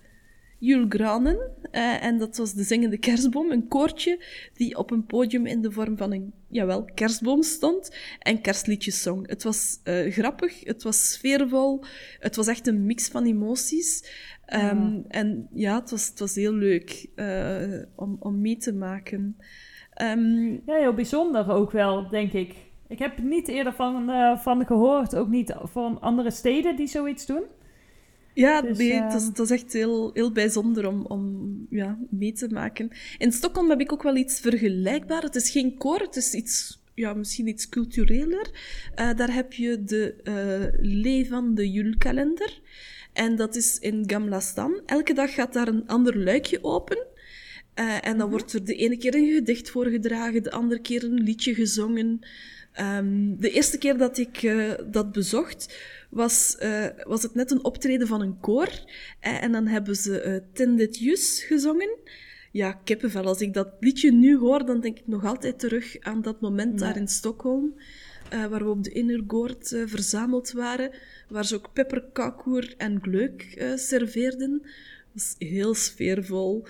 julgranen. 0.57 1.37
Uh, 1.71 2.03
en 2.03 2.17
dat 2.17 2.37
was 2.37 2.53
de 2.53 2.63
zingende 2.63 2.97
kerstboom, 2.97 3.51
een 3.51 3.67
koortje 3.67 4.23
die 4.53 4.77
op 4.77 4.91
een 4.91 5.05
podium 5.05 5.45
in 5.45 5.61
de 5.61 5.71
vorm 5.71 5.97
van 5.97 6.11
een, 6.11 6.33
jawel, 6.47 6.89
kerstboom 6.93 7.43
stond 7.43 7.95
en 8.19 8.41
kerstliedjes 8.41 9.01
zong. 9.01 9.27
Het 9.27 9.43
was 9.43 9.79
uh, 9.83 10.11
grappig, 10.11 10.63
het 10.63 10.83
was 10.83 11.11
sfeervol, 11.11 11.83
het 12.19 12.35
was 12.35 12.47
echt 12.47 12.67
een 12.67 12.85
mix 12.85 13.07
van 13.07 13.25
emoties. 13.25 14.25
Um, 14.53 15.05
En 15.07 15.47
ja, 15.53 15.79
het 15.79 15.91
was, 15.91 16.07
het 16.07 16.19
was 16.19 16.35
heel 16.35 16.53
leuk 16.53 17.09
uh, 17.15 17.83
om, 17.95 18.17
om 18.19 18.41
mee 18.41 18.57
te 18.57 18.73
maken. 18.73 19.37
Um, 20.01 20.61
ja, 20.65 20.75
heel 20.75 20.93
bijzonder 20.93 21.51
ook 21.51 21.71
wel, 21.71 22.09
denk 22.09 22.33
ik. 22.33 22.55
Ik 22.87 22.99
heb 22.99 23.21
niet 23.21 23.47
eerder 23.47 23.73
van, 23.73 24.09
van 24.39 24.65
gehoord, 24.65 25.15
ook 25.15 25.27
niet 25.27 25.55
van 25.63 26.01
andere 26.01 26.31
steden 26.31 26.75
die 26.75 26.87
zoiets 26.87 27.25
doen. 27.25 27.43
Ja, 28.37 28.61
dus, 28.61 28.77
nee, 28.77 29.01
het, 29.01 29.13
is, 29.13 29.39
is, 29.39 29.51
echt 29.51 29.73
heel, 29.73 30.11
heel 30.13 30.31
bijzonder 30.31 30.87
om, 30.87 31.05
om 31.05 31.65
ja, 31.69 31.97
mee 32.09 32.33
te 32.33 32.47
maken. 32.49 32.89
In 33.17 33.31
Stockholm 33.31 33.69
heb 33.69 33.79
ik 33.79 33.91
ook 33.91 34.03
wel 34.03 34.15
iets 34.15 34.39
vergelijkbaar. 34.39 35.21
Het 35.21 35.35
is 35.35 35.49
geen 35.49 35.77
koor, 35.77 35.99
het 35.99 36.15
is 36.15 36.33
iets, 36.33 36.81
ja, 36.93 37.13
misschien 37.13 37.47
iets 37.47 37.69
cultureler. 37.69 38.49
Uh, 38.99 39.13
daar 39.15 39.33
heb 39.33 39.53
je 39.53 39.83
de 39.83 40.15
uh, 40.23 41.01
Lee 41.03 41.27
van 41.27 41.55
de 41.55 41.71
Julkalender. 41.71 42.61
En 43.13 43.35
dat 43.35 43.55
is 43.55 43.79
in 43.79 44.03
Gamla 44.07 44.39
Stan. 44.39 44.81
Elke 44.85 45.13
dag 45.13 45.33
gaat 45.33 45.53
daar 45.53 45.67
een 45.67 45.87
ander 45.87 46.17
luikje 46.17 46.63
open. 46.63 46.97
Uh, 47.75 47.93
en 47.93 48.01
dan 48.01 48.13
mm 48.13 48.19
-hmm. 48.19 48.29
wordt 48.29 48.53
er 48.53 48.65
de 48.65 48.75
ene 48.75 48.97
keer 48.97 49.15
een 49.15 49.33
gedicht 49.33 49.69
voorgedragen, 49.69 50.43
de 50.43 50.51
andere 50.51 50.81
keer 50.81 51.03
een 51.03 51.23
liedje 51.23 51.53
gezongen. 51.53 52.19
Um, 52.79 53.39
de 53.39 53.49
eerste 53.49 53.77
keer 53.77 53.97
dat 53.97 54.17
ik 54.17 54.41
uh, 54.43 54.73
dat 54.91 55.11
bezocht, 55.11 55.75
was, 56.09 56.57
uh, 56.63 56.85
was 57.03 57.23
het 57.23 57.35
net 57.35 57.51
een 57.51 57.63
optreden 57.63 58.07
van 58.07 58.21
een 58.21 58.39
koor. 58.39 58.67
Uh, 58.67 59.43
en 59.43 59.51
dan 59.51 59.67
hebben 59.67 59.95
ze 59.95 60.23
uh, 60.25 60.53
Tendit 60.53 60.97
Jus 60.97 61.43
gezongen. 61.43 61.97
Ja, 62.51 62.73
kippenvel. 62.73 63.25
Als 63.25 63.41
ik 63.41 63.53
dat 63.53 63.69
liedje 63.79 64.11
nu 64.11 64.37
hoor, 64.37 64.65
dan 64.65 64.79
denk 64.79 64.97
ik 64.97 65.07
nog 65.07 65.25
altijd 65.25 65.59
terug 65.59 65.99
aan 65.99 66.21
dat 66.21 66.41
moment 66.41 66.79
daar 66.79 66.97
in 66.97 67.07
Stockholm. 67.07 67.75
waar 68.29 68.63
we 68.63 68.69
op 68.69 68.83
de 68.83 68.91
Innergoord 68.91 69.75
verzameld 69.85 70.51
waren. 70.51 70.91
Waar 71.29 71.45
ze 71.45 71.55
ook 71.55 71.73
pepperkakoer 71.73 72.73
en 72.77 73.01
gleuk 73.01 73.71
serveerden. 73.75 74.61
Dat 75.13 75.35
is 75.37 75.47
heel 75.47 75.73
sfeervol. 75.73 76.65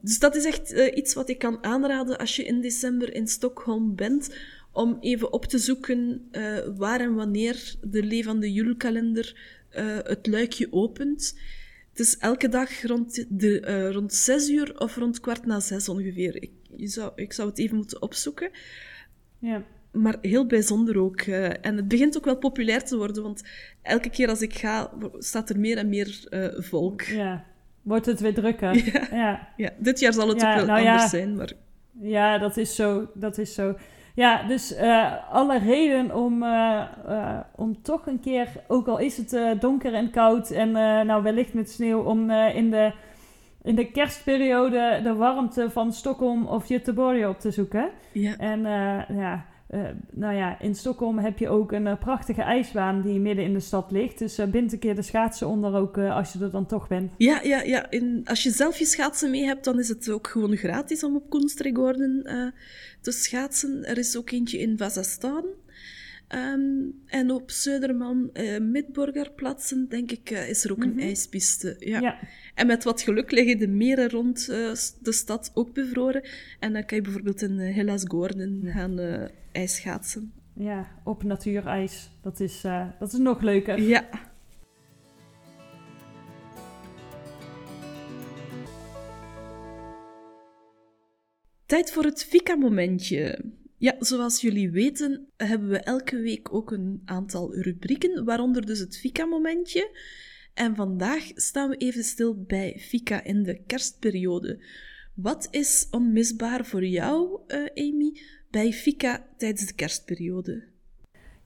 dus 0.00 0.18
dat 0.18 0.36
is 0.36 0.44
echt 0.44 0.70
iets 0.70 1.14
wat 1.14 1.28
ik 1.28 1.38
kan 1.38 1.64
aanraden 1.64 2.18
als 2.18 2.36
je 2.36 2.44
in 2.44 2.60
december 2.60 3.14
in 3.14 3.28
Stockholm 3.28 3.94
bent 3.94 4.30
om 4.74 4.96
even 5.00 5.32
op 5.32 5.44
te 5.44 5.58
zoeken 5.58 6.28
uh, 6.32 6.58
waar 6.76 7.00
en 7.00 7.14
wanneer 7.14 7.74
de 7.82 8.02
Lee 8.02 8.24
van 8.24 8.40
de 8.40 8.52
Julkalender 8.52 9.36
uh, 9.76 9.98
het 10.02 10.26
luikje 10.26 10.68
opent. 10.70 11.38
Het 11.90 12.00
is 12.00 12.18
elke 12.18 12.48
dag 12.48 12.82
rond, 12.82 13.26
de, 13.28 13.62
uh, 13.68 13.90
rond 13.90 14.14
zes 14.14 14.48
uur 14.48 14.80
of 14.80 14.96
rond 14.96 15.20
kwart 15.20 15.46
na 15.46 15.60
zes 15.60 15.88
ongeveer. 15.88 16.42
Ik, 16.42 16.50
je 16.76 16.86
zou, 16.86 17.12
ik 17.14 17.32
zou 17.32 17.48
het 17.48 17.58
even 17.58 17.76
moeten 17.76 18.02
opzoeken. 18.02 18.50
Ja. 19.38 19.62
Maar 19.92 20.16
heel 20.20 20.46
bijzonder 20.46 20.98
ook. 20.98 21.20
en 21.20 21.76
het 21.76 21.88
begint 21.88 22.16
ook 22.16 22.24
wel 22.24 22.36
populair 22.36 22.84
te 22.84 22.96
worden, 22.96 23.22
want 23.22 23.42
elke 23.82 24.10
keer 24.10 24.28
als 24.28 24.40
ik 24.42 24.54
ga, 24.54 24.90
staat 25.18 25.50
er 25.50 25.60
meer 25.60 25.76
en 25.76 25.88
meer 25.88 26.26
volk. 26.58 27.02
Ja, 27.02 27.44
wordt 27.82 28.06
het 28.06 28.20
weer 28.20 28.34
drukker. 28.34 28.74
Ja, 28.92 29.08
ja. 29.10 29.48
ja. 29.56 29.72
dit 29.78 30.00
jaar 30.00 30.12
zal 30.12 30.28
het 30.28 30.40
ja, 30.40 30.50
ook 30.50 30.56
wel 30.56 30.76
nou 30.76 30.86
anders 30.86 31.10
zijn, 31.10 31.36
maar... 31.36 31.52
Ja, 32.00 32.38
dat 32.38 32.56
is 32.56 32.74
zo. 32.74 33.10
Dat 33.14 33.38
is 33.38 33.54
zo. 33.54 33.76
Ja, 34.14 34.42
dus 34.42 34.78
uh, 34.78 35.12
alle 35.30 35.58
reden 35.58 36.14
om, 36.14 36.42
uh, 36.42 36.82
uh, 37.08 37.38
om 37.54 37.82
toch 37.82 38.06
een 38.06 38.20
keer, 38.20 38.48
ook 38.68 38.86
al 38.86 38.98
is 38.98 39.16
het 39.16 39.60
donker 39.60 39.94
en 39.94 40.10
koud 40.10 40.50
en 40.50 40.70
nou 41.06 41.22
wellicht 41.22 41.54
met 41.54 41.70
sneeuw, 41.70 42.02
om 42.02 42.30
in, 42.30 42.70
de, 42.70 42.92
in 43.62 43.74
de 43.74 43.90
kerstperiode 43.90 45.00
de 45.02 45.14
warmte 45.14 45.70
van 45.70 45.92
Stockholm 45.92 46.46
of 46.46 46.64
Göteborg 46.64 47.28
op 47.28 47.38
te 47.40 47.50
zoeken. 47.50 47.90
Ja. 48.12 48.36
En 48.36 48.60
ja, 49.16 49.44
nou 50.10 50.34
ja, 50.34 50.60
in 50.60 50.74
Stockholm 50.74 51.18
heb 51.18 51.38
je 51.38 51.48
ook 51.48 51.72
een 51.72 51.98
prachtige 51.98 52.42
ijsbaan 52.42 53.02
die 53.02 53.20
midden 53.20 53.44
in 53.44 53.52
de 53.52 53.60
stad 53.60 53.90
ligt. 53.90 54.18
Dus 54.18 54.40
bind 54.50 54.72
een 54.72 54.78
keer 54.78 54.94
de 54.94 55.02
schaatsen 55.02 55.48
onder 55.48 55.74
ook 55.74 55.98
als 55.98 56.32
je 56.32 56.38
er 56.38 56.50
dan 56.50 56.66
toch 56.66 56.88
bent. 56.88 57.12
Ja, 57.16 57.40
ja, 57.42 57.62
ja. 57.62 57.88
Als 58.24 58.42
je 58.42 58.50
zelf 58.50 58.78
je 58.78 58.84
schaatsen 58.84 59.30
mee 59.30 59.44
hebt, 59.44 59.64
dan 59.64 59.78
is 59.78 59.88
het 59.88 60.10
ook 60.10 60.28
gewoon 60.28 60.56
gratis 60.56 61.04
om 61.04 61.16
op 61.16 61.30
Koenstregorden 61.30 62.22
te 63.00 63.12
schaatsen. 63.12 63.84
Er 63.84 63.98
is 63.98 64.16
ook 64.16 64.30
eentje 64.30 64.58
in 64.58 64.78
Vazastan. 64.78 65.44
Um, 66.34 67.02
en 67.06 67.30
op 67.30 67.50
Zuiderman, 67.50 68.30
uh, 68.32 68.60
Midburgerplatsen, 68.60 69.88
denk 69.88 70.10
ik, 70.10 70.30
uh, 70.30 70.48
is 70.48 70.64
er 70.64 70.70
ook 70.70 70.76
mm 70.76 70.82
-hmm. 70.82 70.90
een 70.90 70.96
mhm. 70.96 71.06
ijspiste. 71.06 71.76
Ja. 71.78 72.00
ja. 72.00 72.18
En 72.54 72.66
met 72.66 72.84
wat 72.84 73.02
geluk 73.02 73.30
liggen 73.30 73.58
de 73.58 73.68
meren 73.68 74.10
rond 74.10 74.48
uh, 74.50 74.74
de 75.02 75.12
stad 75.12 75.50
ook 75.54 75.74
bevroren. 75.74 76.24
En 76.60 76.72
dan 76.72 76.84
kan 76.84 76.96
je 76.96 77.02
bijvoorbeeld 77.02 77.42
in 77.42 77.58
Hellas 77.58 78.04
Gordon 78.06 78.62
gaan 78.64 79.28
ijsschaatsen. 79.52 80.32
Ja, 80.54 81.00
op 81.04 81.22
natuurijs. 81.22 82.10
Dat 82.22 82.40
is, 82.40 82.60
dat 82.98 83.12
is 83.12 83.18
nog 83.18 83.40
leuker. 83.40 83.80
Ja. 83.80 84.04
Tijd 91.66 91.92
voor 91.92 92.04
het 92.04 92.24
Fika-momentje. 92.24 93.38
Ja, 93.76 93.94
zoals 93.98 94.40
jullie 94.40 94.70
weten 94.70 95.26
hebben 95.36 95.68
we 95.68 95.78
elke 95.78 96.16
week 96.16 96.54
ook 96.54 96.70
een 96.70 97.02
aantal 97.04 97.54
rubrieken, 97.54 98.24
waaronder 98.24 98.66
dus 98.66 98.78
het 98.78 98.98
Fika-momentje. 98.98 99.96
En 100.54 100.74
vandaag 100.76 101.22
staan 101.34 101.68
we 101.68 101.76
even 101.76 102.04
stil 102.04 102.44
bij 102.46 102.76
Fika 102.78 103.24
in 103.24 103.42
de 103.42 103.62
kerstperiode. 103.66 104.64
Wat 105.14 105.48
is 105.50 105.88
onmisbaar 105.90 106.64
voor 106.64 106.84
jou, 106.84 107.40
uh, 107.48 107.88
Amy, 107.88 108.20
bij 108.50 108.72
Fika 108.72 109.26
tijdens 109.36 109.66
de 109.66 109.74
kerstperiode? 109.74 110.64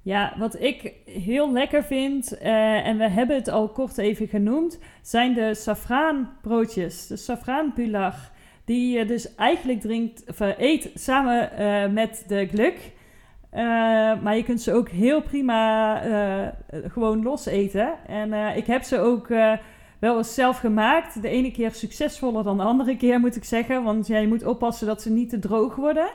Ja, 0.02 0.34
wat 0.38 0.60
ik 0.60 0.94
heel 1.04 1.52
lekker 1.52 1.84
vind, 1.84 2.32
uh, 2.32 2.86
en 2.86 2.98
we 2.98 3.08
hebben 3.08 3.36
het 3.36 3.48
al 3.48 3.72
kort 3.72 3.98
even 3.98 4.28
genoemd, 4.28 4.78
zijn 5.02 5.34
de 5.34 5.54
safraanbroodjes, 5.54 7.06
de 7.06 7.16
safraanpulag 7.16 8.32
die 8.68 8.98
je 8.98 9.04
dus 9.04 9.34
eigenlijk 9.34 9.80
drinkt, 9.80 10.22
of, 10.28 10.40
eet 10.40 10.90
samen 10.94 11.50
uh, 11.58 11.92
met 11.92 12.24
de 12.26 12.46
gluk. 12.46 12.92
Maar 14.22 14.36
je 14.36 14.44
kunt 14.44 14.62
ze 14.62 14.72
ook 14.72 14.88
heel 14.88 15.22
prima 15.22 16.52
gewoon 16.70 17.22
los 17.22 17.46
eten. 17.46 17.94
En 18.06 18.56
ik 18.56 18.66
heb 18.66 18.82
ze 18.82 18.98
ook 18.98 19.28
wel 19.98 20.16
eens 20.16 20.34
zelf 20.34 20.58
gemaakt. 20.58 21.22
De 21.22 21.28
ene 21.28 21.50
keer 21.50 21.72
succesvoller 21.72 22.44
dan 22.44 22.56
de 22.56 22.62
andere 22.62 22.96
keer, 22.96 23.20
moet 23.20 23.36
ik 23.36 23.44
zeggen. 23.44 23.82
Want 23.82 24.06
ja, 24.06 24.18
je 24.18 24.28
moet 24.28 24.44
oppassen 24.44 24.86
dat 24.86 25.02
ze 25.02 25.10
niet 25.10 25.30
te 25.30 25.38
droog 25.38 25.76
worden. 25.76 26.10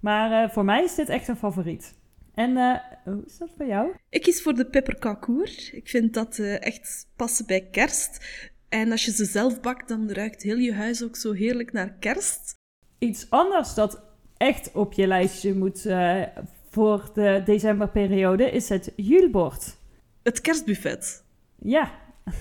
Maar 0.00 0.52
voor 0.52 0.64
mij 0.64 0.84
is 0.84 0.94
dit 0.94 1.08
echt 1.08 1.28
een 1.28 1.36
favoriet. 1.36 1.94
En 2.34 2.80
hoe 3.04 3.22
is 3.26 3.38
dat 3.38 3.50
voor 3.56 3.66
jou? 3.66 3.90
Ik 4.08 4.22
kies 4.22 4.42
voor 4.42 4.54
de 4.54 4.66
pepperkakoer. 4.66 5.50
Ik 5.72 5.88
vind 5.88 6.14
dat 6.14 6.38
echt 6.38 7.08
passen 7.16 7.46
bij 7.46 7.68
kerst. 7.70 8.26
En 8.72 8.90
als 8.90 9.04
je 9.04 9.12
ze 9.12 9.24
zelf 9.24 9.60
bakt, 9.60 9.88
dan 9.88 10.10
ruikt 10.10 10.42
heel 10.42 10.56
je 10.56 10.74
huis 10.74 11.02
ook 11.02 11.16
zo 11.16 11.32
heerlijk 11.32 11.72
naar 11.72 11.92
kerst. 12.00 12.54
Iets 12.98 13.26
anders 13.30 13.74
dat 13.74 14.02
echt 14.36 14.72
op 14.72 14.92
je 14.92 15.06
lijstje 15.06 15.54
moet 15.54 15.86
uh, 15.86 16.22
voor 16.70 17.10
de 17.14 17.42
decemberperiode 17.44 18.50
is 18.50 18.68
het 18.68 18.92
julebord. 18.96 19.76
Het 20.22 20.40
kerstbuffet. 20.40 21.24
Ja. 21.58 21.92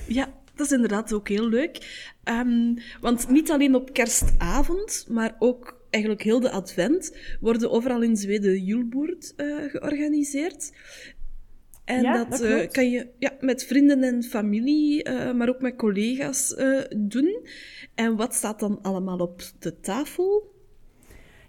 Ja, 0.08 0.34
dat 0.56 0.66
is 0.66 0.72
inderdaad 0.72 1.14
ook 1.14 1.30
heel 1.30 1.50
leuk. 1.50 2.10
Um, 2.24 2.78
want 3.02 3.30
niet 3.30 3.52
alleen 3.52 3.76
op 3.76 3.94
kerstavond, 3.94 5.06
maar 5.10 5.36
ook 5.40 5.82
eigenlijk 5.90 6.24
heel 6.24 6.40
de 6.40 6.52
advent 6.52 7.18
worden 7.40 7.72
overal 7.72 8.02
in 8.02 8.18
Zweden 8.18 8.64
julboerd 8.64 9.34
uh, 9.38 9.64
georganiseerd. 9.70 10.72
En 11.92 12.02
Ja, 12.02 12.14
dat, 12.18 12.30
dat 12.30 12.42
eh, 12.42 12.68
kan 12.70 12.90
je 12.90 13.08
ja, 13.20 13.32
met 13.40 13.64
vrienden 13.66 14.04
en 14.04 14.24
familie, 14.24 15.04
eh, 15.04 15.34
maar 15.34 15.50
ook 15.50 15.62
met 15.62 15.76
collega's 15.76 16.56
eh, 16.56 16.80
doen. 16.98 17.48
En 17.96 18.16
wat 18.16 18.34
staat 18.34 18.60
dan 18.60 18.80
allemaal 18.82 19.18
op 19.18 19.42
de 19.60 19.80
tafel? 19.80 20.50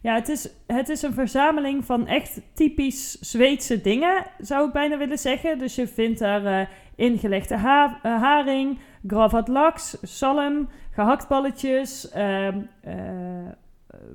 Ja, 0.03 0.15
het 0.15 0.29
is, 0.29 0.49
het 0.67 0.89
is 0.89 1.03
een 1.03 1.13
verzameling 1.13 1.85
van 1.85 2.07
echt 2.07 2.41
typisch 2.55 3.11
Zweedse 3.21 3.81
dingen, 3.81 4.27
zou 4.39 4.67
ik 4.67 4.73
bijna 4.73 4.99
willen 4.99 5.19
zeggen. 5.19 5.59
Dus 5.59 5.75
je 5.75 5.87
vindt 5.89 6.19
daar 6.19 6.71
ingelegde 6.97 7.57
ha- 7.57 7.99
haring, 8.03 8.79
gravad 9.07 9.49
laks, 9.49 9.97
salm, 10.03 10.69
gehaktballetjes, 10.91 12.11
ehm 12.11 12.61
eh, 12.81 13.49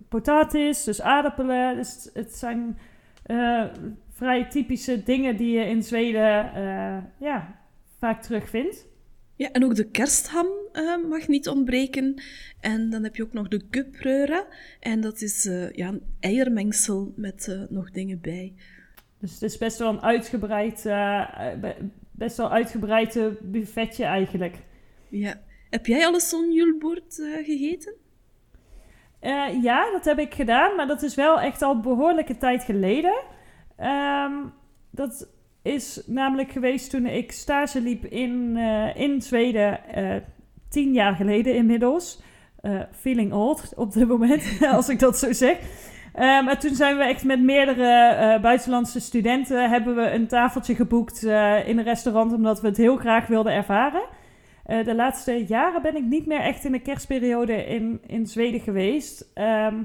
potatis, 0.10 0.84
dus 0.84 1.02
aardappelen. 1.02 1.76
Dus 1.76 1.94
het- 1.94 2.10
het 2.14 2.36
zijn 2.36 2.78
vrij 4.18 4.48
typische 4.50 5.04
dingen 5.04 5.38
die 5.38 5.60
je 5.60 5.66
in 5.66 5.84
Zweden 5.84 6.54
eh, 6.54 6.98
ja, 7.20 7.60
vaak 8.00 8.22
terugvindt. 8.22 8.88
Ja, 9.36 9.52
en 9.52 9.64
ook 9.64 9.76
de 9.76 9.90
kerstham 9.90 10.48
eh, 10.72 10.98
mag 11.10 11.28
niet 11.28 11.48
ontbreken. 11.48 12.22
En 12.60 12.90
dan 12.90 13.04
heb 13.04 13.16
je 13.16 13.24
ook 13.24 13.34
nog 13.34 13.48
de 13.48 13.62
gupröra. 13.72 14.46
En 14.80 15.02
dat 15.02 15.22
is 15.22 15.46
eh, 15.46 15.72
ja, 15.72 15.88
een 15.88 16.02
eiermengsel 16.20 17.14
met 17.16 17.66
nog 17.70 17.92
dingen 17.92 18.22
bij. 18.22 18.54
Dus 19.20 19.34
het 19.34 19.42
is 19.42 19.58
best 19.58 19.78
wel 19.78 19.90
een 19.90 20.02
uitgebreid, 20.02 20.82
be- 21.62 21.90
best 22.12 22.38
wel 22.38 22.52
uitgebreid 22.52 23.20
buffetje 23.42 24.04
eigenlijk. 24.04 24.56
Ja. 25.10 25.42
Heb 25.70 25.86
jij 25.86 26.06
al 26.06 26.14
eens 26.14 26.30
zo'n 26.30 26.54
julbord 26.54 27.16
gegeten? 27.44 27.94
Ja, 29.62 29.92
dat 29.92 30.06
heb 30.06 30.20
ik 30.20 30.34
gedaan, 30.34 30.76
maar 30.76 30.88
dat 30.88 31.04
is 31.04 31.16
wel 31.16 31.40
echt 31.40 31.62
al 31.62 31.80
behoorlijke 31.80 32.38
tijd 32.38 32.64
geleden. 32.64 33.24
Ehm, 33.78 34.34
dat 34.92 35.28
is 35.62 36.02
namelijk 36.06 36.52
geweest 36.52 36.90
toen 36.90 37.06
ik 37.06 37.32
stage 37.32 37.82
liep 37.82 38.06
in, 38.06 38.54
eh, 38.58 38.96
in 38.96 39.22
Zweden, 39.22 39.86
eh, 39.94 40.16
tien 40.70 40.94
jaar 40.94 41.16
geleden 41.16 41.56
inmiddels. 41.56 42.22
Eh, 42.62 42.80
feeling 42.92 43.34
old 43.34 43.74
op 43.76 43.94
dit 43.94 44.08
moment, 44.08 44.60
als 44.76 44.90
ik 44.90 45.00
dat 45.00 45.18
zo 45.18 45.34
zeg. 45.34 45.58
Maar 46.16 46.60
toen 46.60 46.76
zijn 46.76 46.98
we 46.98 47.04
echt 47.04 47.24
met 47.24 47.42
meerdere 47.42 48.40
buitenlandse 48.42 49.00
studenten 49.00 49.70
hebben 49.70 49.96
we 49.96 50.12
een 50.12 50.28
tafeltje 50.28 50.76
geboekt 50.76 51.24
in 51.66 51.78
een 51.78 51.84
restaurant, 51.84 52.34
omdat 52.34 52.62
we 52.62 52.68
het 52.68 52.78
heel 52.78 52.96
graag 52.96 53.28
wilden 53.28 53.54
ervaren. 53.54 54.04
De 54.66 54.96
laatste 54.96 55.46
jaren 55.46 55.82
ben 55.82 55.96
ik 55.96 56.04
niet 56.04 56.26
meer 56.26 56.40
echt 56.40 56.66
in 56.66 56.72
de 56.72 56.80
kerstperiode 56.80 57.66
in, 57.66 58.02
in 58.08 58.28
Zweden 58.28 58.60
geweest. 58.60 59.32
Ehm, 59.34 59.76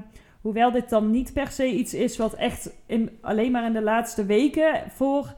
hoewel 0.43 0.71
dit 0.71 0.89
dan 0.89 1.11
niet 1.11 1.33
per 1.33 1.47
se 1.47 1.71
iets 1.71 1.93
is 1.93 2.17
wat 2.17 2.33
echt 2.33 2.73
in, 2.85 3.09
alleen 3.21 3.51
maar 3.51 3.65
in 3.65 3.73
de 3.73 3.81
laatste 3.81 4.25
weken 4.25 4.83
voor 4.91 5.35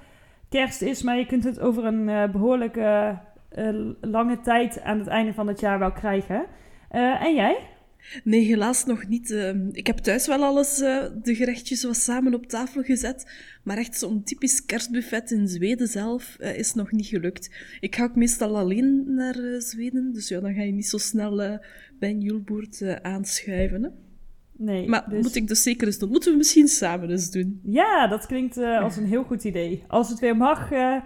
kerst 0.49 0.81
is. 0.81 1.03
Maar 1.03 1.17
je 1.17 1.25
kunt 1.25 1.43
het 1.43 1.59
over 1.59 1.85
een 1.85 2.09
eh, 2.09 2.31
behoorlijke 2.31 3.19
eh, 3.49 3.69
lange 4.01 4.41
tijd 4.41 4.81
aan 4.81 4.99
het 4.99 5.07
einde 5.07 5.33
van 5.33 5.47
het 5.47 5.59
jaar 5.59 5.79
wel 5.79 5.91
krijgen. 5.91 6.45
Eh, 6.89 7.23
en 7.23 7.35
jij? 7.35 7.57
Nee, 8.23 8.45
helaas 8.45 8.85
nog 8.85 9.07
niet. 9.07 9.31
Ehm, 9.31 9.69
ik 9.71 9.87
heb 9.87 9.97
thuis 9.97 10.27
wel 10.27 10.43
alles 10.43 10.75
de 10.77 11.35
gerechtjes 11.35 11.83
wat 11.83 11.95
samen 11.95 12.33
op 12.33 12.45
tafel 12.45 12.81
gezet. 12.81 13.31
Maar 13.63 13.77
echt 13.77 13.97
zo'n 13.97 14.23
typisch 14.23 14.65
kerstbuffet 14.65 15.31
in 15.31 15.47
Zweden 15.47 15.87
zelf 15.87 16.35
is 16.39 16.73
nog 16.73 16.91
niet 16.91 17.05
gelukt. 17.05 17.49
Ik 17.79 17.95
ga 17.95 18.03
ook 18.03 18.15
meestal 18.15 18.57
alleen 18.57 19.13
naar 19.13 19.61
Zweden. 19.61 20.13
Dus 20.13 20.27
ja, 20.27 20.39
dan 20.39 20.53
ga 20.53 20.61
je 20.61 20.71
niet 20.71 20.87
zo 20.87 20.97
snel 20.97 21.59
bij 21.99 22.09
een 22.09 22.21
julboord 22.21 22.81
eh, 22.81 22.95
aanschuiven. 22.95 23.93
Nee. 24.57 24.87
Maar 24.87 25.09
dus- 25.09 25.23
moet 25.23 25.35
ik 25.35 25.47
dus 25.47 25.63
zeker 25.63 25.87
eens 25.87 25.97
doen. 25.97 26.09
Moeten 26.09 26.31
we 26.31 26.37
misschien 26.37 26.67
samen 26.67 27.09
eens 27.09 27.31
doen. 27.31 27.59
Ja, 27.63 28.07
dat 28.07 28.25
klinkt 28.25 28.57
eh, 28.57 28.81
als 28.81 28.97
een 28.97 29.05
heel 29.05 29.23
goed 29.23 29.43
idee. 29.43 29.83
Als 29.87 30.09
het 30.09 30.19
weer 30.19 30.37
mag, 30.37 30.71
eh, 30.71 30.97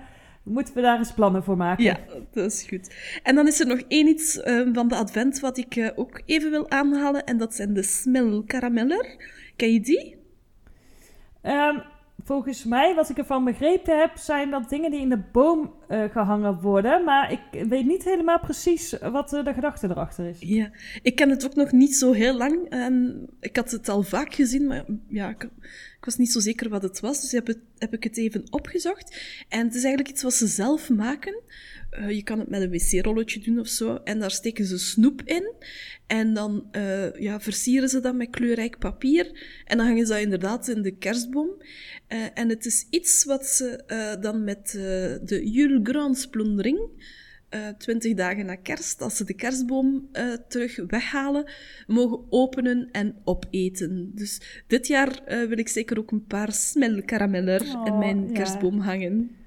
moeten 0.44 0.74
we 0.74 0.82
daar 0.82 0.98
eens 0.98 1.14
plannen 1.14 1.44
voor 1.44 1.58
maken. 1.58 1.84
Ja, 1.84 2.00
dat 2.34 2.52
is 2.52 2.66
goed. 2.70 2.96
En 3.24 3.36
dan 3.36 3.48
is 3.48 3.60
er 3.60 3.68
nog 3.68 3.80
één 3.88 4.08
iets 4.08 4.40
eh, 4.40 4.68
van 4.74 4.88
de 4.88 4.96
advent 4.96 5.40
wat 5.40 5.58
ik 5.58 5.94
ook 5.96 6.22
even 6.26 6.52
wil 6.52 6.70
aanhalen. 6.70 7.24
En 7.24 7.38
dat 7.38 7.56
zijn 7.56 7.74
de 7.74 7.84
smelkarameller. 7.84 9.16
Ken 9.56 9.74
je 9.74 9.80
die? 9.80 10.16
Ehm, 11.42 11.80
volgens 12.24 12.64
mij, 12.66 12.96
wat 12.96 13.10
ik 13.10 13.18
ervan 13.18 13.44
begrepen 13.44 14.00
heb, 14.00 14.18
zijn 14.18 14.50
dat 14.50 14.70
dingen 14.70 14.92
die 14.92 15.00
in 15.00 15.10
de 15.10 15.22
boom 15.32 15.74
eh, 15.88 16.04
gehangen 16.12 16.62
worden. 16.62 17.04
Maar 17.04 17.32
ik 17.32 17.68
weet 17.68 17.86
niet 17.86 18.04
helemaal 18.04 18.40
precies 18.40 18.96
wat 19.12 19.34
eh, 19.34 19.44
de 19.44 19.54
gedachte 19.54 19.88
erachter 19.90 20.26
is. 20.26 20.38
Ja, 20.40 20.70
ik 21.02 21.16
ken 21.16 21.30
het 21.30 21.46
ook 21.46 21.56
nog 21.56 21.72
niet 21.72 21.96
zo 21.96 22.12
heel 22.12 22.38
lang. 22.38 22.70
En 22.70 23.26
ik 23.40 23.56
had 23.56 23.72
het 23.72 23.90
al 23.90 24.04
vaak 24.04 24.34
gezien, 24.34 24.68
maar 24.68 24.86
ja, 25.08 25.30
ik, 25.30 25.50
was 26.00 26.18
niet 26.18 26.32
zo 26.32 26.40
zeker 26.40 26.70
wat 26.70 26.82
het 26.82 27.00
was. 27.00 27.22
Dus 27.22 27.32
heb, 27.32 27.48
het, 27.48 27.60
heb 27.78 27.94
ik 27.94 28.04
het 28.04 28.18
even 28.18 28.44
opgezocht. 28.50 29.22
En 29.50 29.66
het 29.66 29.76
is 29.76 29.84
eigenlijk 29.84 30.10
iets 30.10 30.24
wat 30.24 30.34
ze 30.34 30.48
zelf 30.48 30.90
maken. 30.90 31.42
Eh, 31.90 32.10
je 32.12 32.24
kan 32.24 32.40
het 32.40 32.50
met 32.50 32.62
een 32.62 32.72
wc-rolletje 32.72 33.40
doen 33.40 33.60
of 33.60 33.68
zo. 33.68 33.96
En 34.04 34.20
daar 34.20 34.32
steken 34.32 34.66
ze 34.66 34.78
snoep 34.78 35.22
in. 35.26 35.54
En 36.10 36.34
dan 36.34 36.68
eh, 36.72 37.14
ja, 37.14 37.40
versieren 37.40 37.90
ze 37.90 38.00
dat 38.00 38.16
met 38.16 38.30
kleurrijk 38.30 38.78
papier. 38.78 39.26
En 39.66 39.78
dan 39.78 39.86
hangen 39.86 40.06
ze 40.06 40.14
dat 40.14 40.22
inderdaad 40.22 40.68
in 40.68 40.82
de 40.82 40.98
kerstboom. 40.98 41.50
Eh, 42.08 42.20
en 42.34 42.50
het 42.50 42.66
is 42.66 42.88
iets 42.90 43.24
wat 43.24 43.46
ze 43.46 43.84
dan 44.22 44.44
met 44.44 44.72
de 45.24 45.42
julgransplundering, 45.44 46.80
eh, 47.50 47.68
twintig 47.78 48.14
dagen 48.14 48.46
na 48.46 48.56
kerst, 48.56 49.02
als 49.02 49.18
ze 49.18 49.24
de 49.24 49.34
kerstboom 49.34 50.10
terug 50.48 50.76
weghalen, 50.88 51.52
mogen 51.88 52.26
openen 52.30 52.90
en 52.92 53.16
opeten. 53.24 54.12
Dus 54.16 54.64
dit 54.68 54.88
jaar 54.88 55.22
wil 55.48 55.58
ik 55.58 55.68
zeker 55.68 55.98
ook 55.98 56.12
een 56.12 56.26
paar 56.26 56.52
smelkarameller 56.52 57.62
Oh, 57.62 57.88
in 57.88 57.98
mijn 57.98 58.28
ja. 58.28 58.34
kerstboom 58.34 58.80
hangen. 58.80 59.39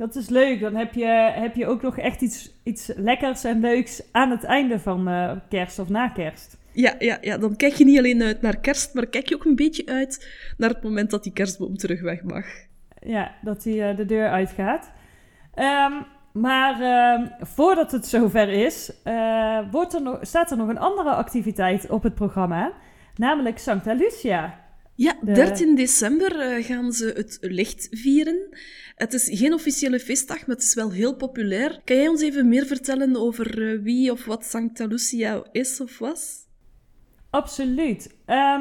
Dat 0.00 0.14
is 0.16 0.28
leuk. 0.28 0.60
Dan 0.60 0.74
heb 0.74 0.94
je, 0.94 1.32
heb 1.34 1.54
je 1.54 1.66
ook 1.66 1.82
nog 1.82 1.98
echt 1.98 2.20
iets, 2.20 2.50
iets 2.62 2.92
lekkers 2.96 3.44
en 3.44 3.60
leuks 3.60 4.02
aan 4.12 4.30
het 4.30 4.44
einde 4.44 4.78
van 4.78 5.08
eh, 5.08 5.32
kerst 5.48 5.78
of 5.78 5.88
na 5.88 6.08
kerst. 6.08 6.58
Ja, 6.72 6.94
ja, 6.98 7.18
ja, 7.20 7.38
dan 7.38 7.56
kijk 7.56 7.72
je 7.72 7.84
niet 7.84 7.98
alleen 7.98 8.22
uit 8.22 8.42
naar 8.42 8.60
kerst, 8.60 8.94
maar 8.94 9.06
kijk 9.06 9.28
je 9.28 9.34
ook 9.34 9.44
een 9.44 9.56
beetje 9.56 9.86
uit 9.86 10.28
naar 10.56 10.70
het 10.70 10.82
moment 10.82 11.10
dat 11.10 11.22
die 11.22 11.32
kerstboom 11.32 11.76
terug 11.76 12.00
weg 12.00 12.22
mag. 12.22 12.44
Ja, 13.00 13.34
dat 13.42 13.64
hij 13.64 13.90
eh, 13.90 13.96
de 13.96 14.04
deur 14.04 14.30
uitgaat. 14.30 14.92
Ehm, 15.54 15.92
maar 16.32 16.80
ehm, 16.80 17.26
voordat 17.40 17.92
het 17.92 18.06
zover 18.06 18.48
is, 18.48 18.92
eh, 19.04 19.58
wordt 19.70 19.94
er 19.94 20.02
nog, 20.02 20.18
staat 20.20 20.50
er 20.50 20.56
nog 20.56 20.68
een 20.68 20.78
andere 20.78 21.10
activiteit 21.10 21.90
op 21.90 22.02
het 22.02 22.14
programma. 22.14 22.72
Namelijk 23.16 23.58
Sancta 23.58 23.92
Lucia. 23.92 24.58
Ja, 25.00 25.16
De- 25.22 25.32
13 25.32 25.74
december 25.74 26.40
eh, 26.40 26.64
gaan 26.64 26.92
ze 26.92 27.12
het 27.16 27.38
licht 27.40 27.88
vieren. 27.90 28.48
Het 28.94 29.12
is 29.12 29.28
geen 29.32 29.52
officiële 29.52 30.00
feestdag, 30.00 30.46
maar 30.46 30.56
het 30.56 30.64
is 30.64 30.74
wel 30.74 30.90
heel 30.90 31.16
populair. 31.16 31.80
Kan 31.84 31.96
jij 31.96 32.08
ons 32.08 32.22
even 32.22 32.48
meer 32.48 32.66
vertellen 32.66 33.16
over 33.16 33.72
eh, 33.72 33.82
wie 33.82 34.12
of 34.12 34.24
wat 34.24 34.44
Sancta 34.44 34.84
Lucia 34.86 35.42
is 35.52 35.80
of 35.80 35.98
was? 35.98 36.38
Absoluut. 37.30 38.14
Ehm 38.26 38.60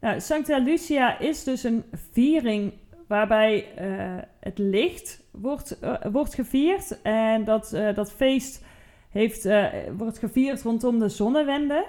nou, 0.00 0.20
Sancta 0.20 0.58
Lucia 0.58 1.18
is 1.18 1.44
dus 1.44 1.62
een 1.62 1.84
viering 2.12 2.72
waarbij 3.08 3.72
eh, 3.76 4.18
het 4.40 4.58
licht 4.58 5.22
wordt, 5.30 5.78
wordt 6.12 6.34
gevierd. 6.34 7.02
En 7.02 7.44
dat, 7.44 7.70
dat 7.94 8.12
feest 8.12 8.62
heeft, 9.10 9.48
wordt 9.96 10.18
gevierd 10.18 10.62
rondom 10.62 10.98
de 10.98 11.08
zonnewende. 11.08 11.86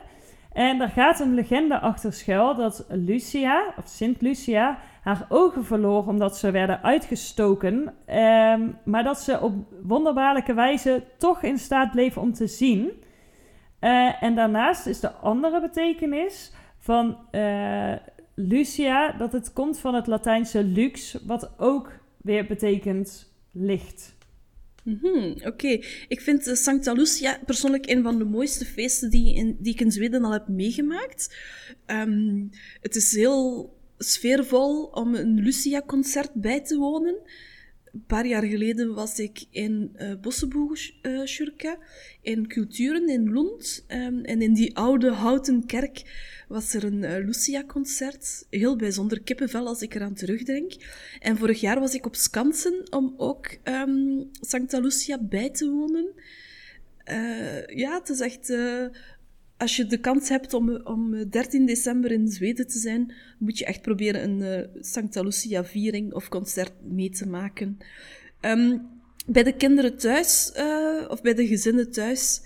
En 0.55 0.77
daar 0.77 0.89
gaat 0.89 1.19
een 1.19 1.33
legende 1.33 1.79
achter 1.79 2.13
schuil 2.13 2.55
dat 2.55 2.85
Lucia, 2.89 3.73
of 3.77 3.87
Sint 3.87 4.21
Lucia, 4.21 4.77
haar 5.01 5.25
ogen 5.29 5.65
verloor 5.65 6.07
omdat 6.07 6.37
ze 6.37 6.51
werden 6.51 6.83
uitgestoken. 6.83 7.93
Ehm, 8.05 8.69
maar 8.83 9.03
dat 9.03 9.19
ze 9.19 9.41
op 9.41 9.53
wonderbaarlijke 9.83 10.53
wijze 10.53 11.03
toch 11.17 11.43
in 11.43 11.57
staat 11.57 11.91
bleef 11.91 12.17
om 12.17 12.33
te 12.33 12.47
zien. 12.47 12.91
Eh, 13.79 14.23
en 14.23 14.35
daarnaast 14.35 14.85
is 14.85 14.99
de 14.99 15.11
andere 15.11 15.61
betekenis 15.61 16.53
van 16.77 17.17
eh, 17.31 17.93
Lucia 18.35 19.11
dat 19.11 19.31
het 19.31 19.53
komt 19.53 19.79
van 19.79 19.93
het 19.93 20.07
Latijnse 20.07 20.63
lux, 20.63 21.17
wat 21.25 21.59
ook 21.59 21.91
weer 22.17 22.45
betekent 22.45 23.33
licht. 23.51 24.17
Mhm, 24.85 25.33
Oké, 25.45 25.79
ik 26.07 26.21
vind 26.21 26.47
eh, 26.47 26.55
Sancta 26.55 26.93
Lucia 26.93 27.39
persoonlijk 27.45 27.89
een 27.89 28.03
van 28.03 28.17
de 28.17 28.23
mooiste 28.23 28.65
feesten 28.65 29.09
die, 29.09 29.35
in, 29.35 29.57
ik 29.61 29.81
in 29.81 29.91
Zweden 29.91 30.23
al 30.23 30.31
heb 30.31 30.47
meegemaakt. 30.47 31.35
Ehm, 31.85 32.43
het 32.81 32.95
is 32.95 33.15
heel 33.15 33.73
sfeervol 33.97 34.83
om 34.83 35.15
een 35.15 35.39
Lucia-concert 35.39 36.33
bij 36.33 36.61
te 36.61 36.77
wonen. 36.77 37.15
Een 37.93 38.03
paar 38.07 38.25
jaar 38.25 38.43
geleden 38.43 38.93
was 38.93 39.19
ik 39.19 39.45
in 39.49 39.95
uh, 39.97 41.31
in 42.21 42.47
Culturen 42.47 43.09
in 43.09 43.31
Lund. 43.33 43.83
Ehm, 43.87 44.19
en 44.19 44.41
in 44.41 44.53
die 44.53 44.75
oude 44.77 45.11
houten 45.11 45.65
kerk 45.65 46.03
was 46.47 46.73
er 46.73 46.83
een 46.83 47.03
uh, 47.03 47.25
Lucia-concert. 47.25 48.45
Heel 48.49 48.75
bijzonder 48.75 49.21
kippenvel 49.21 49.67
als 49.67 49.81
ik 49.81 49.95
eraan 49.95 50.13
terugdenk. 50.13 50.73
En 51.19 51.37
vorig 51.37 51.59
jaar 51.59 51.79
was 51.79 51.93
ik 51.93 52.05
op 52.05 52.15
Skansen 52.15 52.87
om 52.89 53.13
ook 53.17 53.57
um, 53.63 54.29
Sancta 54.41 54.79
Lucia 54.79 55.19
bij 55.21 55.49
te 55.49 55.69
wonen. 55.69 56.13
Uh, 57.11 57.65
ja, 57.65 57.93
het 57.93 58.09
is 58.09 58.19
echt 58.19 58.53
als 59.57 59.75
je 59.75 59.85
de 59.85 59.97
kans 59.99 60.29
hebt 60.29 60.53
om, 60.53 60.75
om 60.83 61.29
13 61.29 61.65
december 61.65 62.11
in 62.11 62.27
Zweden 62.27 62.67
te 62.67 62.79
zijn, 62.79 63.13
moet 63.39 63.57
je 63.57 63.65
echt 63.65 63.81
proberen 63.81 64.23
een 64.23 64.69
Santa 64.79 65.21
Lucia-viering 65.21 66.13
of 66.13 66.29
concert 66.29 66.73
mee 66.83 67.09
te 67.09 67.27
maken. 67.27 67.77
Um, 68.41 68.87
bij 69.25 69.43
de 69.43 69.55
kinderen 69.55 69.97
thuis, 69.97 70.51
of 71.07 71.21
bij 71.21 71.33
de 71.33 71.47
gezinnen 71.47 71.91
thuis, 71.91 72.41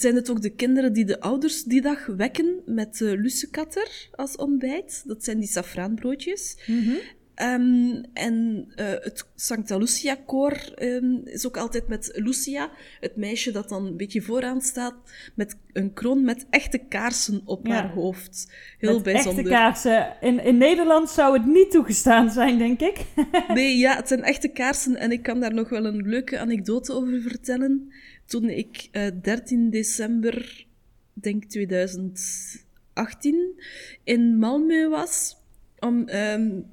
zijn 0.00 0.14
het 0.14 0.30
ook 0.30 0.42
de 0.42 0.54
kinderen 0.54 0.92
die 0.92 1.04
de 1.04 1.20
ouders 1.20 1.62
die 1.62 1.80
dag 1.80 2.06
wekken 2.06 2.62
met 2.66 3.00
uh, 3.00 3.20
lussekatter 3.20 4.08
als 4.12 4.36
ontbijt. 4.36 5.02
Dat 5.06 5.24
zijn 5.24 5.38
die 5.38 5.48
safraanbroodjes. 5.48 6.56
Mm 6.66 6.82
-hmm. 6.82 6.98
Um, 7.42 8.04
en 8.12 8.66
uh, 8.76 8.86
het 8.86 9.26
Santa 9.34 9.76
Lucia 9.76 10.16
koor 10.26 10.72
um, 10.78 11.20
is 11.24 11.46
ook 11.46 11.56
altijd 11.56 11.88
met 11.88 12.10
Lucia, 12.14 12.70
het 13.00 13.16
meisje 13.16 13.50
dat 13.50 13.68
dan 13.68 13.86
een 13.86 13.96
beetje 13.96 14.22
vooraan 14.22 14.60
staat, 14.60 14.94
met 15.34 15.56
een 15.72 15.92
kroon 15.92 16.24
met 16.24 16.46
echte 16.50 16.78
kaarsen 16.78 17.42
op 17.44 17.68
haar 17.68 17.90
hoofd. 17.90 18.52
Heel 18.78 18.94
met 18.94 19.02
bijzonder. 19.02 19.44
Echte 19.44 19.50
kaarsen. 19.50 20.16
In, 20.20 20.44
in 20.44 20.58
Nederland 20.58 21.10
zou 21.10 21.38
het 21.38 21.46
niet 21.46 21.70
toegestaan 21.70 22.30
zijn, 22.30 22.58
denk 22.58 22.80
ik. 22.80 23.04
nee, 23.54 23.76
ja, 23.76 23.96
het 23.96 24.08
zijn 24.08 24.22
echte 24.22 24.48
kaarsen 24.48 24.96
en 24.96 25.12
ik 25.12 25.22
kan 25.22 25.40
daar 25.40 25.54
nog 25.54 25.68
wel 25.68 25.84
een 25.84 26.08
leuke 26.08 26.38
anekdote 26.38 26.92
over 26.92 27.20
vertellen. 27.20 27.92
Toen 28.24 28.48
ik 28.48 28.88
uh, 28.92 29.06
13 29.22 29.70
december, 29.70 30.66
denk 31.12 31.44
2018, 31.44 33.60
in 34.04 34.38
Malmö 34.40 34.88
was 34.90 35.36
om 35.78 36.08
um, 36.08 36.66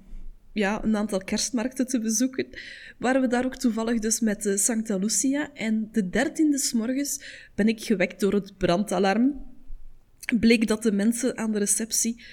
ja, 0.53 0.83
een 0.83 0.95
aantal 0.95 1.19
kerstmarkten 1.19 1.87
te 1.87 1.99
bezoeken, 1.99 2.47
waren 2.97 3.21
we 3.21 3.27
daar 3.27 3.45
ook 3.45 3.55
toevallig 3.55 3.99
dus 3.99 4.19
met 4.19 4.43
de 4.43 4.57
Santa 4.57 4.97
Lucia. 4.97 5.53
En 5.53 5.89
de 5.91 6.09
dertiende 6.09 6.57
s 6.57 6.73
morgens 6.73 7.21
ben 7.55 7.67
ik 7.67 7.83
gewekt 7.83 8.19
door 8.19 8.33
het 8.33 8.57
brandalarm. 8.57 9.49
Bleek 10.39 10.67
dat 10.67 10.83
de 10.83 10.91
mensen 10.91 11.37
aan 11.37 11.51
de 11.51 11.59
receptie 11.59 12.23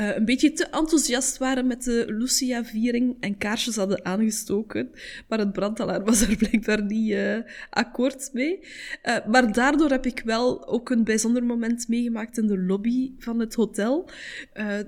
uh, 0.00 0.16
een 0.16 0.24
beetje 0.24 0.52
te 0.52 0.64
enthousiast 0.64 1.38
waren 1.38 1.66
met 1.66 1.84
de 1.84 2.04
Lucia-viering 2.08 3.16
en 3.20 3.38
kaarsjes 3.38 3.76
hadden 3.76 4.04
aangestoken. 4.04 4.90
Maar 5.28 5.38
het 5.38 5.52
brandalarm 5.52 6.04
was 6.04 6.20
er 6.20 6.36
blijkbaar 6.36 6.84
niet 6.84 7.10
uh, 7.10 7.38
akkoord 7.70 8.30
mee. 8.32 8.58
Uh, 9.02 9.26
maar 9.26 9.52
daardoor 9.52 9.90
heb 9.90 10.06
ik 10.06 10.22
wel 10.24 10.68
ook 10.68 10.90
een 10.90 11.04
bijzonder 11.04 11.44
moment 11.44 11.88
meegemaakt 11.88 12.38
in 12.38 12.46
de 12.46 12.58
lobby 12.58 13.12
van 13.18 13.38
het 13.38 13.54
hotel. 13.54 14.10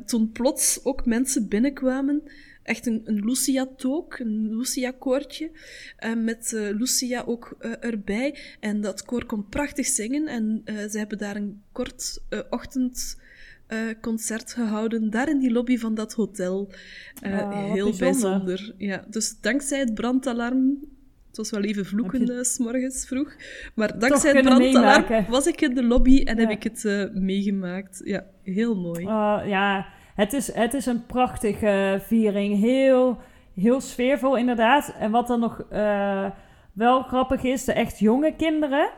toen 0.07 0.31
plots 0.33 0.85
ook 0.85 1.07
mensen 1.07 1.49
binnenkwamen 1.49 2.23
echt 2.63 2.87
een, 2.87 3.01
een 3.05 3.25
Lucia-took, 3.25 4.19
een 4.19 4.57
Lucia-koortje, 4.57 5.51
met 6.17 6.53
Lucia 6.53 7.23
ook 7.27 7.57
erbij. 7.81 8.39
En 8.61 8.81
dat 8.81 9.05
koor 9.05 9.27
kon 9.27 9.49
prachtig 9.49 9.87
zingen 9.87 10.27
en 10.27 10.63
ze 10.91 10.99
hebben 10.99 11.19
daar 11.19 11.37
een 11.37 11.63
kort 11.73 12.23
ochtendconcert 13.73 14.53
gehouden, 14.53 15.11
daar 15.11 15.29
in 15.29 15.39
die 15.39 15.53
lobby 15.53 15.79
van 15.79 15.95
dat 15.95 16.13
hotel. 16.13 16.73
Oh, 17.27 17.73
heel 17.73 17.97
bijzonder. 17.99 18.75
Ja, 18.79 19.05
dus 19.09 19.41
dankzij 19.41 19.79
het 19.79 19.95
brandalarm 19.95 20.91
het 21.27 21.41
was 21.41 21.51
wel 21.51 21.63
even 21.63 21.87
vloeken 21.87 22.27
je... 22.27 22.45
s 22.45 22.59
morgens 22.59 23.07
vroeg. 23.07 23.35
Maar 23.75 23.99
dankzij 23.99 24.33
het 24.33 24.45
brandalarm 24.45 25.27
was 25.29 25.47
ik 25.47 25.61
in 25.61 25.75
de 25.75 25.85
lobby 25.85 26.23
en 26.25 26.37
ja. 26.37 26.41
heb 26.41 26.51
ik 26.51 26.63
het 26.63 26.85
uh, 26.85 27.05
meegemaakt. 27.13 28.01
Ja, 28.05 28.25
heel 28.43 28.75
mooi. 28.75 29.01
Uh, 29.01 29.41
ja, 29.47 29.87
het 30.15 30.33
is, 30.33 30.53
het 30.53 30.75
is 30.75 30.87
een 30.87 31.07
prachtige 31.07 32.01
viering. 32.03 32.61
Heel, 32.61 33.19
heel 33.55 33.81
sfeervol 33.81 34.37
inderdaad. 34.37 34.95
En 34.99 35.11
wat 35.11 35.27
dan 35.27 35.41
nog 35.41 35.65
wel 36.73 37.03
grappig 37.03 37.43
is, 37.43 37.65
de 37.65 37.73
echt 37.73 37.99
jonge 37.99 38.35
kinderen... 38.37 38.91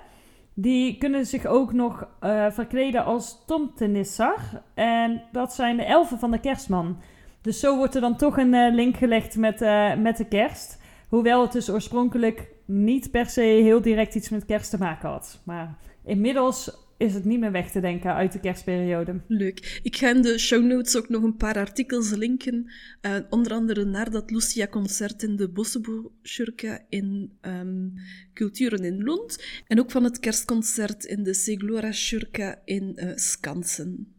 die 0.55 0.99
kunnen 0.99 1.27
zich 1.27 1.47
ook 1.47 1.73
nog 1.73 2.07
uh, 2.21 2.51
verkleden 2.51 3.05
als 3.05 3.43
tomtenissar. 3.47 4.39
En 4.75 5.23
dat 5.33 5.53
zijn 5.53 5.77
de 5.77 5.85
elfen 5.85 6.19
van 6.19 6.31
de 6.31 6.41
kerstman. 6.41 6.97
Dus 7.41 7.61
zo 7.61 7.77
wordt 7.77 7.95
er 7.95 8.01
dan 8.01 8.17
toch 8.17 8.39
een 8.39 8.55
uh, 8.55 8.75
link 8.75 8.97
gelegd 8.97 9.37
met, 9.37 9.61
met 9.99 10.17
de 10.17 10.27
kerst. 10.29 10.83
Hoewel 11.09 11.43
het 11.43 11.53
dus 11.53 11.71
oorspronkelijk 11.71 12.49
niet 12.65 13.11
per 13.11 13.27
se 13.27 13.41
heel 13.41 13.81
direct 13.81 14.15
iets 14.15 14.29
met 14.29 14.45
kerst 14.45 14.71
te 14.71 14.79
maken 14.79 15.09
had. 15.09 15.41
Maar 15.45 15.79
inmiddels 16.05 16.84
is 16.97 17.15
het 17.15 17.25
niet 17.25 17.41
meer 17.41 17.53
weg 17.53 17.71
te 17.71 17.81
denken 17.81 18.15
uit 18.15 18.33
de 18.33 18.41
kerstperiode. 18.41 19.21
Leuk. 19.29 19.81
Ik 19.83 19.97
ga 19.97 20.11
in 20.11 20.23
de 20.23 20.39
show 20.39 20.65
notes 20.65 20.97
ook 20.97 21.09
nog 21.09 21.23
een 21.23 21.37
paar 21.37 21.57
artikels 21.57 22.11
linken. 22.11 22.73
Uh, 23.03 23.17
onder 23.29 23.53
andere 23.53 23.85
naar 23.85 24.11
dat 24.11 24.31
Lucia-concert 24.31 25.23
in 25.23 25.37
de 25.37 25.49
Bossebo-schurke 25.49 26.85
in 26.89 27.39
um, 27.43 27.95
Culturen 28.35 28.85
in 28.85 29.03
Lund. 29.03 29.45
En 29.67 29.81
ook 29.81 29.91
van 29.91 30.05
het 30.05 30.21
kerstconcert 30.21 31.05
in 31.05 31.23
de 31.23 31.35
Seglora-schurke 31.35 32.59
in 32.65 32.93
uh, 32.97 33.11
Skansen. 33.15 34.15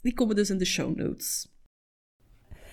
Die 0.00 0.14
komen 0.14 0.36
dus 0.36 0.50
in 0.50 0.58
de 0.58 0.64
show 0.64 0.96
notes. 0.96 1.54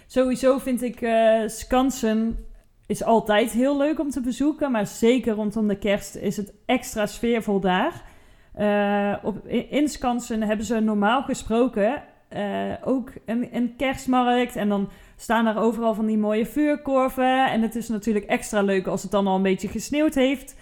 Sowieso 0.08 0.58
vind 0.58 0.82
ik 0.82 1.02
uh, 1.02 1.47
Skansen 1.47 2.38
is 2.86 3.04
altijd 3.04 3.52
heel 3.52 3.78
leuk 3.78 3.99
om 3.99 4.10
te 4.10 4.21
bezoeken. 4.21 4.71
Maar 4.71 4.88
zeker 4.88 5.34
rondom 5.34 5.67
de 5.67 5.78
kerst 5.78 6.15
is 6.15 6.38
het 6.38 6.54
extra 6.65 7.06
sfeervol 7.06 7.60
daar. 7.60 8.12
Uh, 8.59 9.15
op, 9.23 9.47
in 9.47 9.87
Skansen 9.87 10.41
hebben 10.41 10.65
ze 10.65 10.79
normaal 10.79 11.23
gesproken 11.23 12.03
uh, 12.37 12.73
ook 12.83 13.11
een, 13.25 13.55
een, 13.55 13.75
kerstmarkt. 13.77 14.55
En 14.55 14.69
dan 14.69 14.89
staan 15.15 15.45
er 15.45 15.57
overal 15.57 15.93
van 15.93 16.05
die 16.05 16.17
mooie 16.17 16.45
vuurkorven. 16.45 17.51
En 17.51 17.61
het 17.61 17.75
is 17.75 17.89
natuurlijk 17.89 18.25
extra 18.25 18.61
leuk 18.61 18.87
als 18.87 19.01
het 19.01 19.11
dan 19.11 19.27
al 19.27 19.35
een 19.35 19.41
beetje 19.41 19.67
gesneeuwd 19.67 20.13
heeft. 20.13 20.55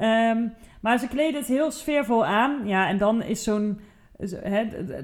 Um, 0.00 0.52
maar 0.80 0.98
ze 0.98 1.08
kleden 1.08 1.40
het 1.40 1.48
heel 1.48 1.70
sfeervol 1.70 2.24
aan. 2.24 2.60
Ja, 2.64 2.88
en 2.88 2.98
dan 2.98 3.22
is 3.22 3.42
zo'n. 3.42 3.80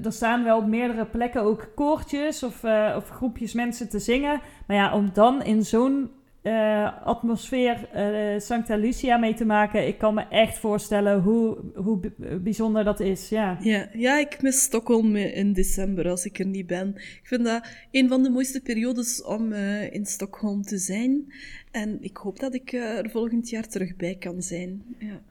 Er 0.03 0.11
staan 0.11 0.43
wel 0.43 0.57
op 0.57 0.67
meerdere 0.67 1.05
plekken 1.05 1.41
ook 1.41 1.71
koortjes 1.75 2.43
of, 2.43 2.63
uh, 2.63 2.93
of 2.95 3.09
groepjes 3.09 3.53
mensen 3.53 3.89
te 3.89 3.99
zingen. 3.99 4.41
Maar 4.67 4.77
ja, 4.77 4.93
om 4.93 5.09
dan 5.13 5.43
in 5.43 5.63
zo'n 5.63 6.11
uh, 6.43 7.05
atmosfeer 7.05 7.89
uh, 7.95 8.39
Santa 8.39 8.75
Lucia 8.75 9.17
mee 9.17 9.33
te 9.33 9.45
maken. 9.45 9.87
Ik 9.87 9.97
kan 9.97 10.13
me 10.13 10.25
echt 10.29 10.57
voorstellen 10.57 11.21
hoe, 11.21 11.57
hoe 11.75 11.99
bijzonder 12.41 12.83
dat 12.83 12.99
is. 12.99 13.29
Ja. 13.29 13.57
Ja, 13.61 13.87
ja, 13.93 14.17
ik 14.17 14.41
mis 14.41 14.61
Stockholm 14.61 15.15
in 15.15 15.53
december 15.53 16.09
als 16.09 16.25
ik 16.25 16.39
er 16.39 16.45
niet 16.45 16.67
ben. 16.67 16.95
Ik 16.95 17.21
vind 17.23 17.45
dat 17.45 17.67
een 17.91 18.07
van 18.07 18.23
de 18.23 18.29
mooiste 18.29 18.61
periodes 18.61 19.23
om 19.23 19.51
uh, 19.51 19.93
in 19.93 20.05
Stockholm 20.05 20.61
te 20.61 20.77
zijn. 20.77 21.33
En 21.71 21.97
ik 22.01 22.17
hoop 22.17 22.39
dat 22.39 22.53
ik 22.53 22.73
er 22.73 23.09
volgend 23.09 23.49
jaar 23.49 23.67
terug 23.67 23.95
bij 23.95 24.15
kan 24.15 24.41
zijn. 24.41 24.83
Ja. 24.97 25.21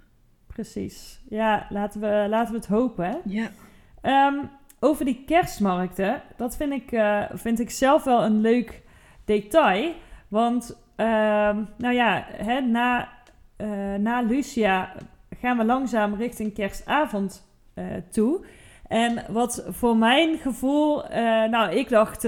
Precies. 0.47 1.21
Ja, 1.29 1.67
laten 1.71 2.01
we, 2.01 2.27
laten 2.29 2.53
we 2.53 2.59
het 2.59 2.69
hopen. 2.69 3.05
Hè? 3.05 3.17
Ja. 3.25 3.51
Um, 4.29 4.51
over 4.81 5.05
die 5.05 5.23
kerstmarkten, 5.27 6.23
dat 6.37 6.57
vind 6.57 6.73
ik, 6.73 7.03
vind 7.33 7.61
ik 7.61 7.71
zelf 7.71 8.05
wel 8.05 8.25
een 8.25 8.41
leuk 8.41 8.83
detail. 9.25 9.95
Want 10.29 10.77
Ehm, 10.99 11.63
nou 11.77 11.95
ja, 11.95 12.25
hè, 12.29 12.61
na, 12.61 13.09
uh, 13.57 13.95
na 13.95 14.21
Lucia 14.21 14.93
gaan 15.41 15.59
we 15.59 15.65
langzaam 15.65 16.15
richting 16.15 16.55
kerstavond 16.55 17.49
uh, 17.75 17.85
toe. 18.11 18.45
En 18.89 19.25
wat 19.29 19.65
voor 19.69 19.97
mijn 19.97 20.39
gevoel, 20.39 21.05
uh, 21.05 21.11
nou, 21.45 21.71
ik 21.75 21.89
dacht, 21.89 22.27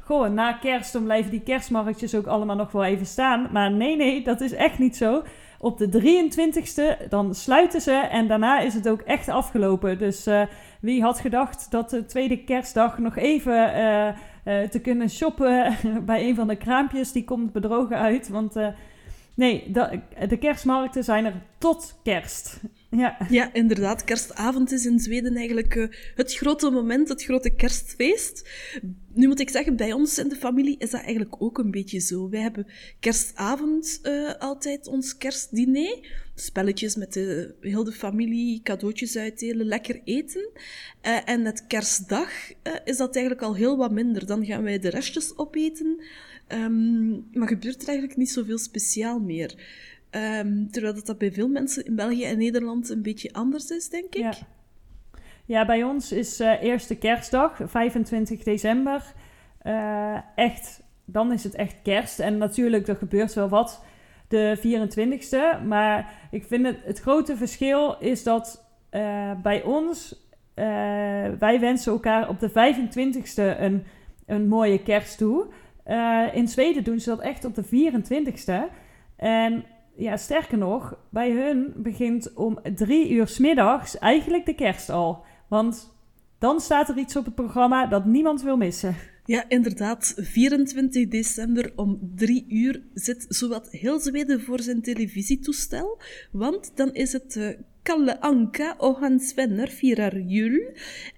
goh, 0.00 0.28
na 0.28 0.52
kerst 0.52 0.92
dan 0.92 1.04
blijven 1.04 1.30
die 1.30 1.40
kerstmarktjes 1.40 2.14
ook 2.14 2.26
allemaal 2.26 2.56
nog 2.56 2.72
wel 2.72 2.84
even 2.84 3.06
staan. 3.06 3.48
Maar 3.52 3.70
nee, 3.70 3.96
nee, 3.96 4.22
dat 4.22 4.40
is 4.40 4.52
echt 4.52 4.78
niet 4.78 4.96
zo. 4.96 5.22
Op 5.58 5.78
de 5.78 5.88
23ste 5.88 7.08
dan 7.08 7.34
sluiten 7.34 7.80
ze 7.80 7.92
en 7.92 8.28
daarna 8.28 8.58
is 8.60 8.74
het 8.74 8.88
ook 8.88 9.00
echt 9.00 9.28
afgelopen. 9.28 9.98
Dus 9.98 10.28
wie 10.80 11.02
had 11.02 11.20
gedacht 11.20 11.70
dat 11.70 11.90
de 11.90 12.04
tweede 12.06 12.44
kerstdag 12.44 12.98
nog 12.98 13.16
even 13.16 13.72
te 14.44 14.80
kunnen 14.82 15.10
shoppen 15.10 15.76
bij 16.06 16.28
een 16.28 16.34
van 16.34 16.48
de 16.48 16.56
kraampjes. 16.56 17.12
Die 17.12 17.24
komt 17.24 17.52
bedrogen 17.52 17.98
uit. 17.98 18.28
Want 18.28 18.56
uh, 18.56 18.68
nee, 19.34 19.70
de 20.28 20.36
kerstmarkten 20.40 21.04
zijn 21.04 21.24
er 21.24 21.34
tot 21.58 22.00
kerst. 22.02 22.60
Ja. 22.96 23.16
ja, 23.30 23.52
inderdaad. 23.52 24.04
Kerstavond 24.04 24.72
is 24.72 24.86
in 24.86 24.98
Zweden 24.98 25.36
eigenlijk 25.36 25.74
uh, 25.74 25.86
het 26.14 26.34
grote 26.34 26.70
moment, 26.70 27.08
het 27.08 27.24
grote 27.24 27.50
kerstfeest. 27.50 28.48
Nu 29.12 29.26
moet 29.26 29.40
ik 29.40 29.50
zeggen, 29.50 29.76
bij 29.76 29.92
ons 29.92 30.18
in 30.18 30.28
de 30.28 30.36
familie 30.36 30.78
is 30.78 30.90
dat 30.90 31.00
eigenlijk 31.00 31.42
ook 31.42 31.58
een 31.58 31.70
beetje 31.70 31.98
zo. 31.98 32.28
Wij 32.28 32.40
hebben 32.40 32.66
kerstavond 33.00 34.00
uh, 34.02 34.34
altijd 34.38 34.86
ons 34.86 35.16
kerstdiner. 35.16 36.22
Spelletjes 36.34 36.96
met 36.96 37.12
de, 37.12 37.54
heel 37.60 37.84
de 37.84 37.92
familie, 37.92 38.60
cadeautjes 38.62 39.16
uitdelen, 39.16 39.66
lekker 39.66 40.00
eten. 40.04 40.50
Uh, 41.02 41.28
en 41.28 41.42
met 41.42 41.66
kerstdag 41.66 42.30
is 42.84 42.96
dat 42.96 43.14
eigenlijk 43.14 43.44
al 43.44 43.54
heel 43.54 43.76
wat 43.76 43.92
minder. 43.92 44.26
Dan 44.26 44.44
gaan 44.44 44.62
wij 44.62 44.78
de 44.78 44.90
restjes 44.90 45.38
opeten. 45.38 46.02
Um, 46.48 47.26
maar 47.32 47.48
gebeurt 47.48 47.82
er 47.82 47.88
eigenlijk 47.88 48.18
niet 48.18 48.30
zoveel 48.30 48.58
speciaal 48.58 49.20
meer. 49.20 49.54
Um, 50.16 50.70
terwijl 50.70 50.94
dat, 50.94 51.06
dat 51.06 51.18
bij 51.18 51.32
veel 51.32 51.48
mensen 51.48 51.84
in 51.84 51.94
België 51.94 52.24
en 52.24 52.38
Nederland 52.38 52.90
een 52.90 53.02
beetje 53.02 53.32
anders 53.32 53.70
is, 53.70 53.88
denk 53.88 54.14
ik. 54.14 54.32
Ja, 55.44 55.66
bij 55.66 55.82
ons 55.82 56.12
is 56.12 56.40
uh, 56.40 56.62
eerste 56.62 56.96
kerstdag, 56.96 57.60
25 57.64 58.42
december. 58.42 59.02
Uh, 59.62 60.18
echt, 60.34 60.82
dan 61.04 61.32
is 61.32 61.44
het 61.44 61.54
echt 61.54 61.76
kerst. 61.82 62.18
En 62.18 62.38
natuurlijk, 62.38 62.88
er 62.88 62.96
gebeurt 62.96 63.34
wel 63.34 63.48
wat. 63.48 63.84
de 64.28 64.58
24ste. 64.58 65.66
Maar 65.66 66.12
ik 66.30 66.44
vind 66.44 66.66
het, 66.66 66.78
het 66.84 67.00
grote 67.00 67.36
verschil 67.36 67.96
is 67.98 68.22
dat 68.22 68.64
bij 69.42 69.62
ons, 69.62 70.26
wij 71.38 71.56
wensen 71.60 71.92
elkaar 71.92 72.28
op 72.28 72.40
de 72.40 72.50
25ste 72.50 73.60
een, 73.60 73.84
een 74.26 74.48
mooie 74.48 74.82
kerst 74.82 75.18
toe. 75.18 75.46
in 76.32 76.48
Zweden 76.48 76.84
doen 76.84 77.00
ze 77.00 77.10
dat 77.10 77.20
echt 77.20 77.44
op 77.44 77.54
de 77.54 77.64
24ste. 77.64 78.72
En 79.16 79.64
ja, 79.96 80.16
sterker 80.16 80.58
nog, 80.58 80.98
bij 81.08 81.30
hun 81.30 81.72
begint 81.76 82.32
om 82.34 82.58
drie 82.74 83.10
uur 83.10 83.28
s 83.28 83.38
middags 83.38 83.98
eigenlijk 83.98 84.46
de 84.46 84.54
kerst 84.54 84.90
al. 84.90 85.24
Want 85.48 85.94
dan 86.38 86.60
staat 86.60 86.88
er 86.88 86.98
iets 86.98 87.16
op 87.16 87.24
het 87.24 87.34
programma 87.34 87.86
dat 87.86 88.04
niemand 88.04 88.42
wil 88.42 88.56
missen. 88.56 88.96
Ja, 89.26 89.48
inderdaad. 89.48 90.14
24 90.16 91.08
december 91.08 91.72
om 91.76 92.12
drie 92.14 92.46
uur 92.48 92.82
zit 92.94 93.26
zowat 93.28 93.70
heel 93.70 94.00
Zweden 94.00 94.40
voor 94.40 94.60
zijn 94.60 94.82
televisietoestel. 94.82 96.00
Want 96.30 96.72
dan 96.74 96.92
is 96.92 97.12
het 97.12 97.36
uh, 97.36 97.48
Kalle 97.82 98.20
Anka 98.20 98.74
och 98.78 99.00
hans 99.00 99.32
vänner 99.32 99.66
firar 99.66 100.16
jul. 100.18 100.60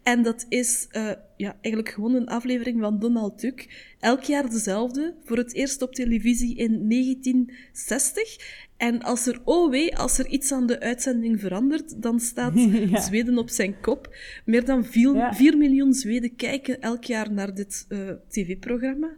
En 0.02 0.22
dat 0.22 0.46
is 0.48 0.88
uh, 0.92 1.10
ja, 1.36 1.56
eigenlijk 1.60 1.94
gewoon 1.94 2.14
een 2.14 2.28
aflevering 2.28 2.80
van 2.80 2.98
Donald 2.98 3.40
Duck. 3.40 3.94
Elk 4.00 4.22
jaar 4.22 4.50
dezelfde. 4.50 5.14
Voor 5.24 5.36
het 5.36 5.54
eerst 5.54 5.82
op 5.82 5.94
televisie 5.94 6.56
in 6.56 6.88
1960. 6.88 8.65
En 8.76 9.02
als 9.02 9.26
er, 9.26 9.40
oh 9.44 9.70
wee, 9.70 9.96
als 9.96 10.18
er 10.18 10.26
iets 10.26 10.52
aan 10.52 10.66
de 10.66 10.80
uitzending 10.80 11.40
verandert, 11.40 12.02
dan 12.02 12.20
staat 12.20 12.52
Zweden 13.06 13.38
op 13.38 13.50
zijn 13.50 13.80
kop. 13.80 14.14
Meer 14.44 14.64
dan 14.64 14.84
4, 14.84 15.56
miljoen 15.56 15.92
Zweden 15.92 16.36
kijken 16.36 16.80
elk 16.80 17.04
jaar 17.04 17.32
naar 17.32 17.54
dit 17.54 17.86
uh, 17.88 18.10
tv-programma. 18.28 19.08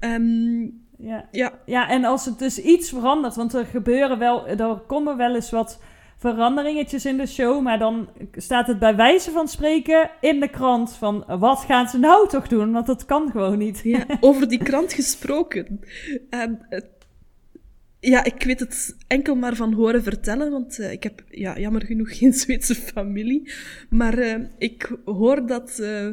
Um, 0.00 0.80
ja. 0.98 1.28
Ja. 1.30 1.58
ja, 1.66 1.88
en 1.88 2.04
als 2.04 2.24
het 2.24 2.38
dus 2.38 2.58
iets 2.58 2.88
verandert, 2.88 3.36
want 3.36 3.54
er 3.54 3.64
gebeuren 3.64 4.18
wel, 4.18 4.46
er 4.46 4.82
komen 4.86 5.16
wel 5.16 5.34
eens 5.34 5.50
wat 5.50 5.80
veranderingetjes 6.18 7.06
in 7.06 7.16
de 7.16 7.26
show, 7.26 7.62
maar 7.62 7.78
dan 7.78 8.08
staat 8.32 8.66
het 8.66 8.78
bij 8.78 8.96
wijze 8.96 9.30
van 9.30 9.48
spreken 9.48 10.10
in 10.20 10.40
de 10.40 10.48
krant 10.48 10.92
van 10.92 11.24
wat 11.38 11.58
gaan 11.58 11.88
ze 11.88 11.98
nou 11.98 12.28
toch 12.28 12.48
doen, 12.48 12.72
want 12.72 12.86
dat 12.86 13.04
kan 13.04 13.30
gewoon 13.30 13.58
niet. 13.58 13.80
Ja, 13.84 14.04
over 14.20 14.48
die 14.48 14.62
krant 14.62 14.92
gesproken. 14.92 15.80
Um, 16.30 16.58
ja, 18.10 18.24
ik 18.24 18.42
weet 18.42 18.60
het 18.60 18.96
enkel 19.06 19.34
maar 19.34 19.56
van 19.56 19.72
horen 19.72 20.02
vertellen, 20.02 20.50
want 20.50 20.78
uh, 20.78 20.92
ik 20.92 21.02
heb 21.02 21.24
ja, 21.30 21.58
jammer 21.58 21.84
genoeg 21.84 22.16
geen 22.18 22.32
Zweedse 22.32 22.74
familie. 22.74 23.52
Maar 23.90 24.18
uh, 24.18 24.34
ik 24.58 24.96
hoor 25.04 25.46
dat 25.46 25.78
uh, 25.80 26.08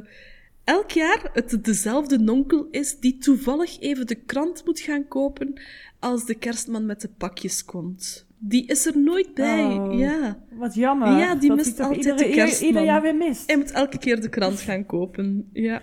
elk 0.64 0.92
jaar 0.92 1.30
het 1.34 1.66
dezelfde 1.66 2.20
nonkel 2.20 2.68
is 2.72 3.00
die 3.00 3.18
toevallig 3.18 3.80
even 3.80 4.08
de 4.08 4.16
krant 4.16 4.66
moet 4.66 4.80
gaan 4.80 5.08
kopen 5.08 5.62
als 6.00 6.26
de 6.26 6.36
kerstman 6.36 6.86
met 6.86 7.02
de 7.02 7.10
pakjes 7.18 7.66
komt. 7.66 8.28
Die 8.38 8.66
is 8.66 8.86
er 8.86 8.98
nooit 8.98 9.34
bij. 9.34 9.64
Oh, 9.64 10.00
ja. 10.00 10.40
Wat 10.52 10.74
jammer. 10.74 11.18
Ja, 11.18 11.36
die 11.36 11.54
mist 11.54 11.80
altijd 11.80 12.06
iedere, 12.06 12.30
de 12.30 12.30
kerstman. 12.30 12.68
Ieder 12.68 12.84
jaar 12.84 13.02
weer 13.02 13.16
mist. 13.16 13.48
Hij 13.48 13.58
moet 13.58 13.72
elke 13.72 13.98
keer 13.98 14.22
de 14.22 14.30
krant 14.30 14.60
gaan 14.60 14.86
kopen. 14.86 15.50
Ja. 15.54 15.82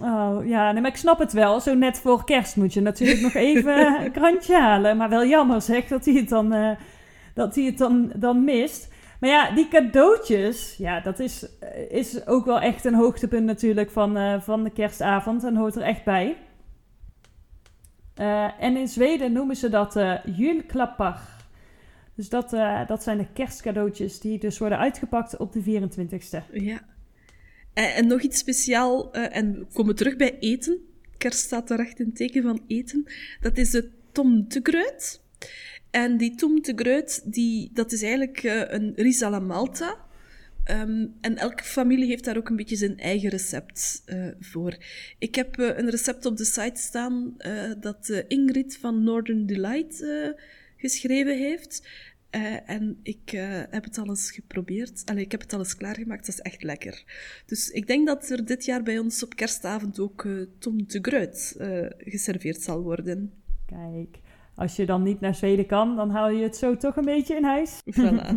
Oh, 0.00 0.46
ja, 0.46 0.72
nee, 0.72 0.82
maar 0.82 0.90
ik 0.90 0.96
snap 0.96 1.18
het 1.18 1.32
wel. 1.32 1.60
Zo 1.60 1.74
net 1.74 1.98
voor 1.98 2.24
kerst 2.24 2.56
moet 2.56 2.72
je 2.72 2.80
natuurlijk 2.80 3.20
nog 3.20 3.34
even 3.34 3.86
een 4.04 4.12
krantje 4.12 4.56
halen. 4.56 4.96
Maar 4.96 5.08
wel 5.08 5.26
jammer 5.26 5.62
zeg, 5.62 5.88
dat 5.88 6.04
hij 6.04 6.14
het 6.14 6.28
dan, 6.28 6.54
uh, 6.54 6.70
dat 7.34 7.54
hij 7.54 7.64
het 7.64 7.78
dan, 7.78 8.12
dan 8.16 8.44
mist. 8.44 8.92
Maar 9.20 9.30
ja, 9.30 9.50
die 9.50 9.68
cadeautjes, 9.68 10.76
ja, 10.76 11.00
dat 11.00 11.18
is, 11.18 11.58
eh, 11.58 11.90
is 11.90 12.26
ook 12.26 12.44
wel 12.44 12.60
echt 12.60 12.84
een 12.84 12.94
hoogtepunt 12.94 13.44
natuurlijk 13.44 13.90
van, 13.90 14.16
uh, 14.16 14.40
van 14.40 14.64
de 14.64 14.70
kerstavond. 14.70 15.44
En 15.44 15.56
hoort 15.56 15.76
er 15.76 15.82
echt 15.82 16.04
bij. 16.04 16.36
Uh, 18.20 18.62
en 18.62 18.76
in 18.76 18.88
Zweden 18.88 19.32
noemen 19.32 19.56
ze 19.56 19.68
dat 19.68 19.96
uh, 19.96 20.24
julklappar. 20.24 21.20
Dus 22.14 22.28
dat, 22.28 22.50
dat 22.86 23.02
zijn 23.02 23.18
de 23.18 23.26
kerstcadeautjes 23.32 24.20
die 24.20 24.38
dus 24.38 24.58
worden 24.58 24.78
uitgepakt 24.78 25.36
op 25.36 25.52
de 25.52 25.62
24ste. 25.62 26.52
Ja. 26.52 26.80
En, 27.74 27.94
en 27.94 28.06
nog 28.06 28.20
iets 28.20 28.38
speciaal, 28.38 29.16
uh, 29.16 29.36
en 29.36 29.58
we 29.58 29.66
komen 29.72 29.94
terug 29.94 30.16
bij 30.16 30.38
eten. 30.38 30.78
Kerst 31.18 31.38
staat 31.38 31.70
er 31.70 31.80
echt 31.80 32.00
in 32.00 32.12
teken 32.12 32.42
van 32.42 32.64
eten. 32.66 33.04
Dat 33.40 33.58
is 33.58 33.70
de 33.70 33.90
tom 34.12 34.48
te 34.48 34.60
gruit. 34.62 35.20
En 35.90 36.16
die 36.16 36.34
tom 36.34 36.62
te 36.62 36.72
gruit, 36.76 37.32
die, 37.32 37.70
dat 37.72 37.92
is 37.92 38.02
eigenlijk 38.02 38.42
uh, 38.42 38.62
een 38.66 38.92
risala 38.96 39.38
malta. 39.38 40.08
Um, 40.70 41.14
en 41.20 41.36
elke 41.36 41.64
familie 41.64 42.06
heeft 42.06 42.24
daar 42.24 42.36
ook 42.36 42.48
een 42.48 42.56
beetje 42.56 42.76
zijn 42.76 42.98
eigen 42.98 43.30
recept 43.30 44.04
voor. 44.40 44.76
Ik 45.18 45.34
heb 45.34 45.58
een 45.58 45.90
recept 45.90 46.26
op 46.26 46.36
de 46.36 46.44
site 46.44 46.80
staan 46.80 47.36
dat 47.80 48.24
Ingrid 48.28 48.76
van 48.76 49.04
Northern 49.04 49.46
Delight 49.46 50.04
geschreven 50.76 51.38
heeft. 51.38 51.88
Uh, 52.36 52.70
en 52.70 53.00
ik 53.02 53.32
uh, 53.32 53.62
heb 53.70 53.84
het 53.84 53.98
alles 53.98 54.30
geprobeerd. 54.30 55.02
Allee, 55.04 55.24
ik 55.24 55.30
heb 55.30 55.40
het 55.40 55.52
alles 55.52 55.76
klaargemaakt. 55.76 56.26
Dat 56.26 56.34
is 56.34 56.40
echt 56.40 56.62
lekker. 56.62 57.04
Dus 57.46 57.70
ik 57.70 57.86
denk 57.86 58.06
dat 58.06 58.30
er 58.30 58.44
dit 58.44 58.64
jaar 58.64 58.82
bij 58.82 58.98
ons 58.98 59.22
op 59.22 59.34
kerstavond 59.34 60.00
ook 60.00 60.24
uh, 60.24 60.46
Tom 60.58 60.86
de 60.86 60.98
Gruit 61.02 61.56
geserveerd 61.98 62.62
zal 62.62 62.82
worden. 62.82 63.32
Kijk, 63.66 64.18
als 64.54 64.76
je 64.76 64.86
dan 64.86 65.02
niet 65.02 65.20
naar 65.20 65.34
Zweden 65.34 65.66
kan, 65.66 65.96
dan 65.96 66.10
haal 66.10 66.30
je 66.30 66.42
het 66.42 66.56
zo 66.56 66.76
toch 66.76 66.96
een 66.96 67.04
beetje 67.04 67.36
in 67.36 67.44
huis. 67.44 67.80
Voilà. 68.00 68.28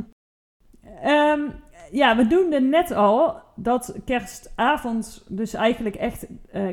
um, 1.06 1.52
ja, 1.92 2.18
we 2.18 2.28
doen 2.28 2.52
er 2.52 2.62
net 2.62 2.92
al 2.92 3.42
dat 3.56 3.96
kerstavond 4.06 5.26
dus 5.30 5.54
eigenlijk 5.54 5.96
echt 5.96 6.28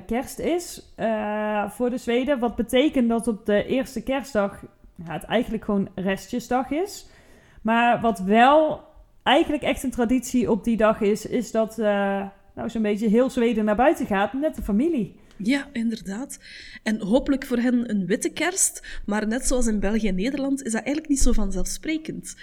kerst 0.06 0.38
is 0.38 0.94
voor 1.68 1.90
de 1.90 1.98
Zweden. 1.98 2.38
Wat 2.38 2.56
betekent 2.56 3.08
dat 3.08 3.28
op 3.28 3.46
de 3.46 3.64
eerste 3.64 4.02
kerstdag 4.02 4.64
ja, 5.04 5.12
het 5.12 5.22
eigenlijk 5.22 5.64
gewoon 5.64 5.88
restjesdag 5.94 6.70
is. 6.70 7.06
Maar 7.62 8.00
wat 8.00 8.18
wel 8.18 8.84
eigenlijk 9.22 9.62
echt 9.62 9.82
een 9.82 9.90
traditie 9.90 10.50
op 10.50 10.64
die 10.64 10.76
dag 10.76 11.00
is, 11.00 11.26
is 11.26 11.50
dat 11.50 11.78
uh, 11.78 11.86
nou, 12.54 12.70
zo'n 12.70 12.82
beetje 12.82 13.08
heel 13.08 13.30
Zweden 13.30 13.64
naar 13.64 13.76
buiten 13.76 14.06
gaat 14.06 14.32
met 14.32 14.54
de 14.54 14.62
familie. 14.62 15.18
Ja, 15.36 15.68
inderdaad. 15.72 16.38
En 16.82 17.00
hopelijk 17.00 17.46
voor 17.46 17.56
hen 17.56 17.90
een 17.90 18.06
witte 18.06 18.30
kerst, 18.30 19.00
maar 19.06 19.26
net 19.26 19.46
zoals 19.46 19.66
in 19.66 19.80
België 19.80 20.08
en 20.08 20.14
Nederland 20.14 20.62
is 20.62 20.72
dat 20.72 20.82
eigenlijk 20.82 21.08
niet 21.08 21.20
zo 21.20 21.32
vanzelfsprekend. 21.32 22.36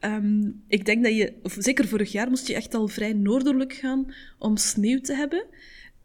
Um, 0.00 0.62
ik 0.68 0.84
denk 0.84 1.04
dat 1.04 1.16
je, 1.16 1.32
of 1.42 1.56
zeker 1.58 1.88
vorig 1.88 2.12
jaar, 2.12 2.28
moest 2.28 2.46
je 2.46 2.54
echt 2.54 2.74
al 2.74 2.88
vrij 2.88 3.12
noordelijk 3.12 3.72
gaan 3.72 4.12
om 4.38 4.56
sneeuw 4.56 5.00
te 5.00 5.14
hebben. 5.14 5.44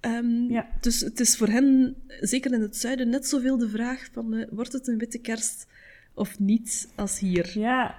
Um, 0.02 0.52
ja. 0.52 0.68
Dus 0.80 1.00
het 1.00 1.20
is 1.20 1.38
voor 1.38 1.48
hen, 1.48 1.96
zeker 2.20 2.54
in 2.54 2.62
het 2.62 2.78
zuiden, 2.78 3.10
net 3.10 3.28
zoveel 3.28 3.58
de 3.58 3.70
vraag 3.70 4.08
van, 4.12 4.34
uh, 4.34 4.46
wordt 4.50 4.74
het 4.74 4.88
een 4.88 4.98
witte 4.98 5.20
kerst 5.20 5.68
of 6.20 6.40
niet 6.40 6.94
als 6.96 7.20
hier? 7.20 7.52
Ja, 7.54 7.96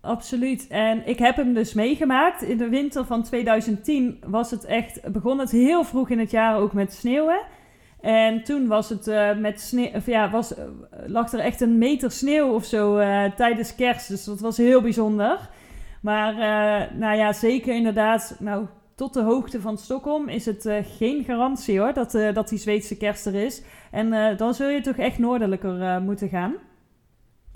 absoluut. 0.00 0.66
En 0.66 1.06
ik 1.06 1.18
heb 1.18 1.36
hem 1.36 1.54
dus 1.54 1.74
meegemaakt. 1.74 2.42
In 2.42 2.58
de 2.58 2.68
winter 2.68 3.04
van 3.04 3.22
2010 3.22 4.18
was 4.26 4.50
het 4.50 4.64
echt, 4.64 5.12
begon 5.12 5.38
het 5.38 5.50
heel 5.50 5.84
vroeg 5.84 6.10
in 6.10 6.18
het 6.18 6.30
jaar 6.30 6.56
ook 6.56 6.72
met 6.72 6.92
sneeuwen. 6.92 7.40
En 8.00 8.42
toen 8.42 8.66
was 8.66 8.88
het 8.88 9.06
uh, 9.06 9.36
met 9.36 9.60
sneeuw, 9.60 9.90
of 9.94 10.06
ja, 10.06 10.30
was, 10.30 10.58
uh, 10.58 10.64
lag 11.06 11.32
er 11.32 11.38
echt 11.38 11.60
een 11.60 11.78
meter 11.78 12.10
sneeuw 12.10 12.54
of 12.54 12.64
zo 12.64 12.98
uh, 12.98 13.24
tijdens 13.24 13.74
kerst. 13.74 14.08
Dus 14.08 14.24
dat 14.24 14.40
was 14.40 14.56
heel 14.56 14.80
bijzonder. 14.80 15.50
Maar 16.02 16.34
nou 16.94 17.16
ja, 17.16 17.32
zeker 17.32 17.74
inderdaad, 17.74 18.36
nou, 18.38 18.66
tot 18.94 19.14
de 19.14 19.22
hoogte 19.22 19.60
van 19.60 19.78
Stockholm 19.78 20.28
is 20.28 20.46
het 20.46 20.68
geen 20.98 21.24
garantie 21.24 21.80
hoor, 21.80 21.92
dat, 21.92 22.10
dat 22.32 22.48
die 22.48 22.58
Zweedse 22.58 22.96
kerst 22.96 23.26
er 23.26 23.34
is. 23.34 23.62
En 23.90 24.36
dan 24.36 24.54
zul 24.54 24.68
je 24.68 24.80
toch 24.80 24.96
echt 24.96 25.18
noordelijker 25.18 26.02
moeten 26.02 26.28
gaan. 26.28 26.54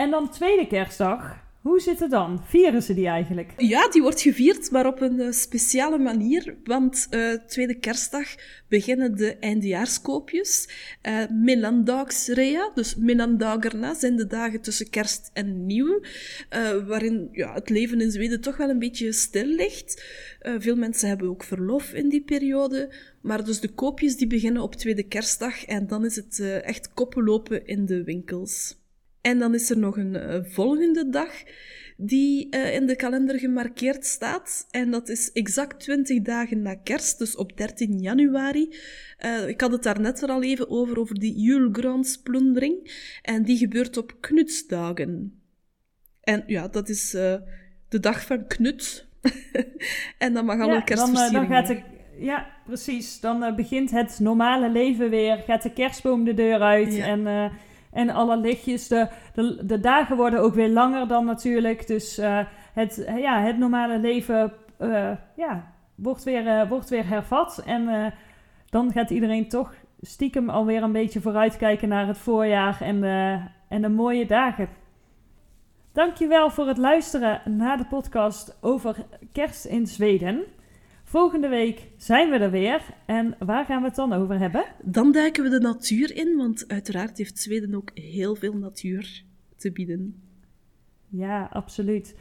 En 0.02 0.10
dan 0.10 0.30
tweede 0.30 0.66
kerstdag. 0.66 1.36
Hoe 1.60 1.80
zit 1.80 2.00
het 2.00 2.10
dan? 2.10 2.42
Vieren 2.44 2.82
ze 2.82 2.94
die 2.94 3.06
eigenlijk? 3.06 3.52
Ja, 3.56 3.88
die 3.88 4.02
wordt 4.02 4.20
gevierd, 4.20 4.70
maar 4.70 4.86
op 4.86 5.00
een 5.00 5.20
uh, 5.20 5.32
speciale 5.32 5.98
manier. 5.98 6.56
Want 6.64 7.08
uh, 7.10 7.32
tweede 7.32 7.74
kerstdag 7.74 8.34
beginnen 8.68 9.16
de 9.16 9.36
eindejaarskoopjes. 9.36 10.68
Uh, 11.02 11.28
Melandagsrea, 11.30 12.70
dus 12.74 12.96
Melandagerna, 12.96 13.94
zijn 13.94 14.16
de 14.16 14.26
dagen 14.26 14.60
tussen 14.60 14.90
kerst 14.90 15.30
en 15.32 15.66
nieuw. 15.66 16.00
waarin 16.86 17.28
ja, 17.32 17.54
het 17.54 17.70
leven 17.70 18.00
in 18.00 18.10
Zweden 18.10 18.40
toch 18.40 18.56
wel 18.56 18.68
een 18.68 18.78
beetje 18.78 19.12
stil 19.12 19.46
ligt. 19.46 20.04
veel 20.58 20.76
mensen 20.76 21.08
hebben 21.08 21.28
ook 21.28 21.44
verlof 21.44 21.92
in 21.92 22.08
die 22.08 22.22
periode. 22.22 22.92
Maar 23.20 23.44
dus 23.44 23.60
de 23.60 23.68
koopjes 23.68 24.16
die 24.16 24.26
beginnen 24.26 24.62
op 24.62 24.74
tweede 24.74 25.02
kerstdag. 25.02 25.64
En 25.64 25.86
dan 25.86 26.04
is 26.04 26.16
het 26.16 26.40
echt 26.40 26.94
koppenlopen 26.94 27.66
in 27.66 27.86
de 27.86 28.04
winkels. 28.04 28.80
En 29.22 29.38
dan 29.38 29.54
is 29.54 29.70
er 29.70 29.78
nog 29.78 29.96
een 29.96 30.14
uh, 30.14 30.38
volgende 30.42 31.08
dag 31.08 31.42
die 31.96 32.56
uh, 32.56 32.74
in 32.74 32.86
de 32.86 32.96
kalender 32.96 33.38
gemarkeerd 33.38 34.06
staat. 34.06 34.66
En 34.70 34.90
dat 34.90 35.08
is 35.08 35.32
exact 35.32 35.80
20 35.80 36.22
dagen 36.22 36.62
na 36.62 36.74
kerst, 36.74 37.18
dus 37.18 37.36
op 37.36 37.56
13 37.56 37.98
januari. 37.98 38.76
Uh, 39.24 39.48
ik 39.48 39.60
had 39.60 39.72
het 39.72 39.82
daar 39.82 40.00
net 40.00 40.22
al 40.22 40.42
even 40.42 40.70
over, 40.70 40.98
over 40.98 41.18
die 41.18 41.40
julgransplundering. 41.40 42.90
En 43.22 43.42
die 43.42 43.56
gebeurt 43.56 43.96
op 43.96 44.16
Knutsdagen. 44.20 45.42
En 46.20 46.44
ja, 46.46 46.68
dat 46.68 46.88
is 46.88 47.10
de 47.88 48.00
dag 48.00 48.26
van 48.26 48.46
Knut. 48.46 49.06
en 50.18 50.32
dan 50.34 50.44
mag 50.44 50.60
alle 50.60 50.72
ja, 50.72 50.80
kerstversiering 50.80 51.48
dan, 51.48 51.48
dan 51.48 51.66
gaat 51.66 51.66
de, 51.66 52.24
Ja, 52.24 52.46
precies. 52.66 53.20
Dan 53.20 53.56
begint 53.56 53.90
het 53.90 54.18
normale 54.18 54.70
leven 54.70 55.10
weer. 55.10 55.36
Gaat 55.36 55.62
de 55.62 55.72
kerstboom 55.72 56.24
de 56.24 56.34
deur 56.34 56.60
uit. 56.60 56.98
En 56.98 57.50
En 57.92 58.10
alle 58.10 58.36
lichtjes, 58.36 58.88
de, 58.88 59.08
de, 59.34 59.66
de 59.66 59.80
dagen 59.80 60.16
worden 60.16 60.40
ook 60.40 60.54
weer 60.54 60.70
langer 60.70 61.08
dan 61.08 61.24
natuurlijk. 61.24 61.86
Dus 61.86 62.18
uh, 62.18 62.38
het, 62.72 63.12
ja, 63.16 63.40
het 63.40 63.58
normale 63.58 63.98
leven 63.98 64.52
uh, 64.80 65.10
ja, 65.36 65.72
wordt, 65.94 66.24
weer, 66.24 66.68
wordt 66.68 66.88
weer 66.88 67.08
hervat. 67.08 67.62
En 67.66 68.12
dan 68.70 68.92
gaat 68.92 69.10
iedereen 69.10 69.48
toch 69.48 69.74
stiekem 70.00 70.50
alweer 70.50 70.82
een 70.82 70.92
beetje 70.92 71.20
vooruitkijken 71.20 71.88
naar 71.88 72.06
het 72.06 72.18
voorjaar 72.18 72.80
en 72.80 73.02
en 73.72 73.82
de 73.82 73.88
mooie 73.88 74.26
dagen. 74.26 74.68
Dankjewel 75.92 76.50
voor 76.50 76.66
het 76.66 76.78
luisteren 76.78 77.56
naar 77.56 77.76
de 77.76 77.86
podcast 77.86 78.58
over 78.60 78.96
kerst 79.32 79.64
in 79.64 79.86
Zweden. 79.86 80.44
Volgende 81.12 81.48
week 81.48 81.88
zijn 81.96 82.30
we 82.30 82.36
er 82.36 82.50
weer. 82.50 82.82
En 83.06 83.36
waar 83.38 83.64
gaan 83.64 83.80
we 83.80 83.86
het 83.86 83.96
dan 83.96 84.12
over 84.12 84.38
hebben? 84.38 84.64
Dan 84.82 85.12
duiken 85.12 85.42
we 85.42 85.48
de 85.48 85.60
natuur 85.60 86.16
in, 86.16 86.36
want 86.36 86.64
uiteraard 86.68 87.18
heeft 87.18 87.38
Zweden 87.38 87.74
ook 87.74 87.90
heel 87.94 88.34
veel 88.34 88.52
natuur 88.52 89.24
te 89.56 89.72
bieden. 89.72 90.22
Ja, 91.08 91.48
absoluut. 91.52 92.16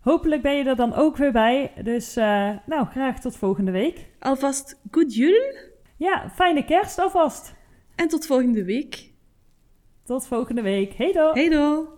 Hopelijk 0.00 0.42
ben 0.42 0.56
je 0.56 0.64
er 0.64 0.76
dan 0.76 0.94
ook 0.94 1.16
weer 1.16 1.32
bij. 1.32 1.72
Dus 1.84 2.16
uh, 2.16 2.56
nou, 2.66 2.86
graag 2.86 3.20
tot 3.20 3.36
volgende 3.36 3.70
week. 3.70 4.06
Alvast 4.18 4.80
goed 4.90 5.14
jul. 5.14 5.54
Ja, 5.96 6.30
fijne 6.30 6.64
kerst 6.64 6.98
alvast. 6.98 7.54
En 7.94 8.08
tot 8.08 8.26
volgende 8.26 8.64
week. 8.64 9.10
Tot 10.04 10.26
volgende 10.26 10.62
week. 10.62 10.92
Hey 10.92 11.12
do. 11.12 11.32
Hey 11.32 11.48
do. 11.48 11.88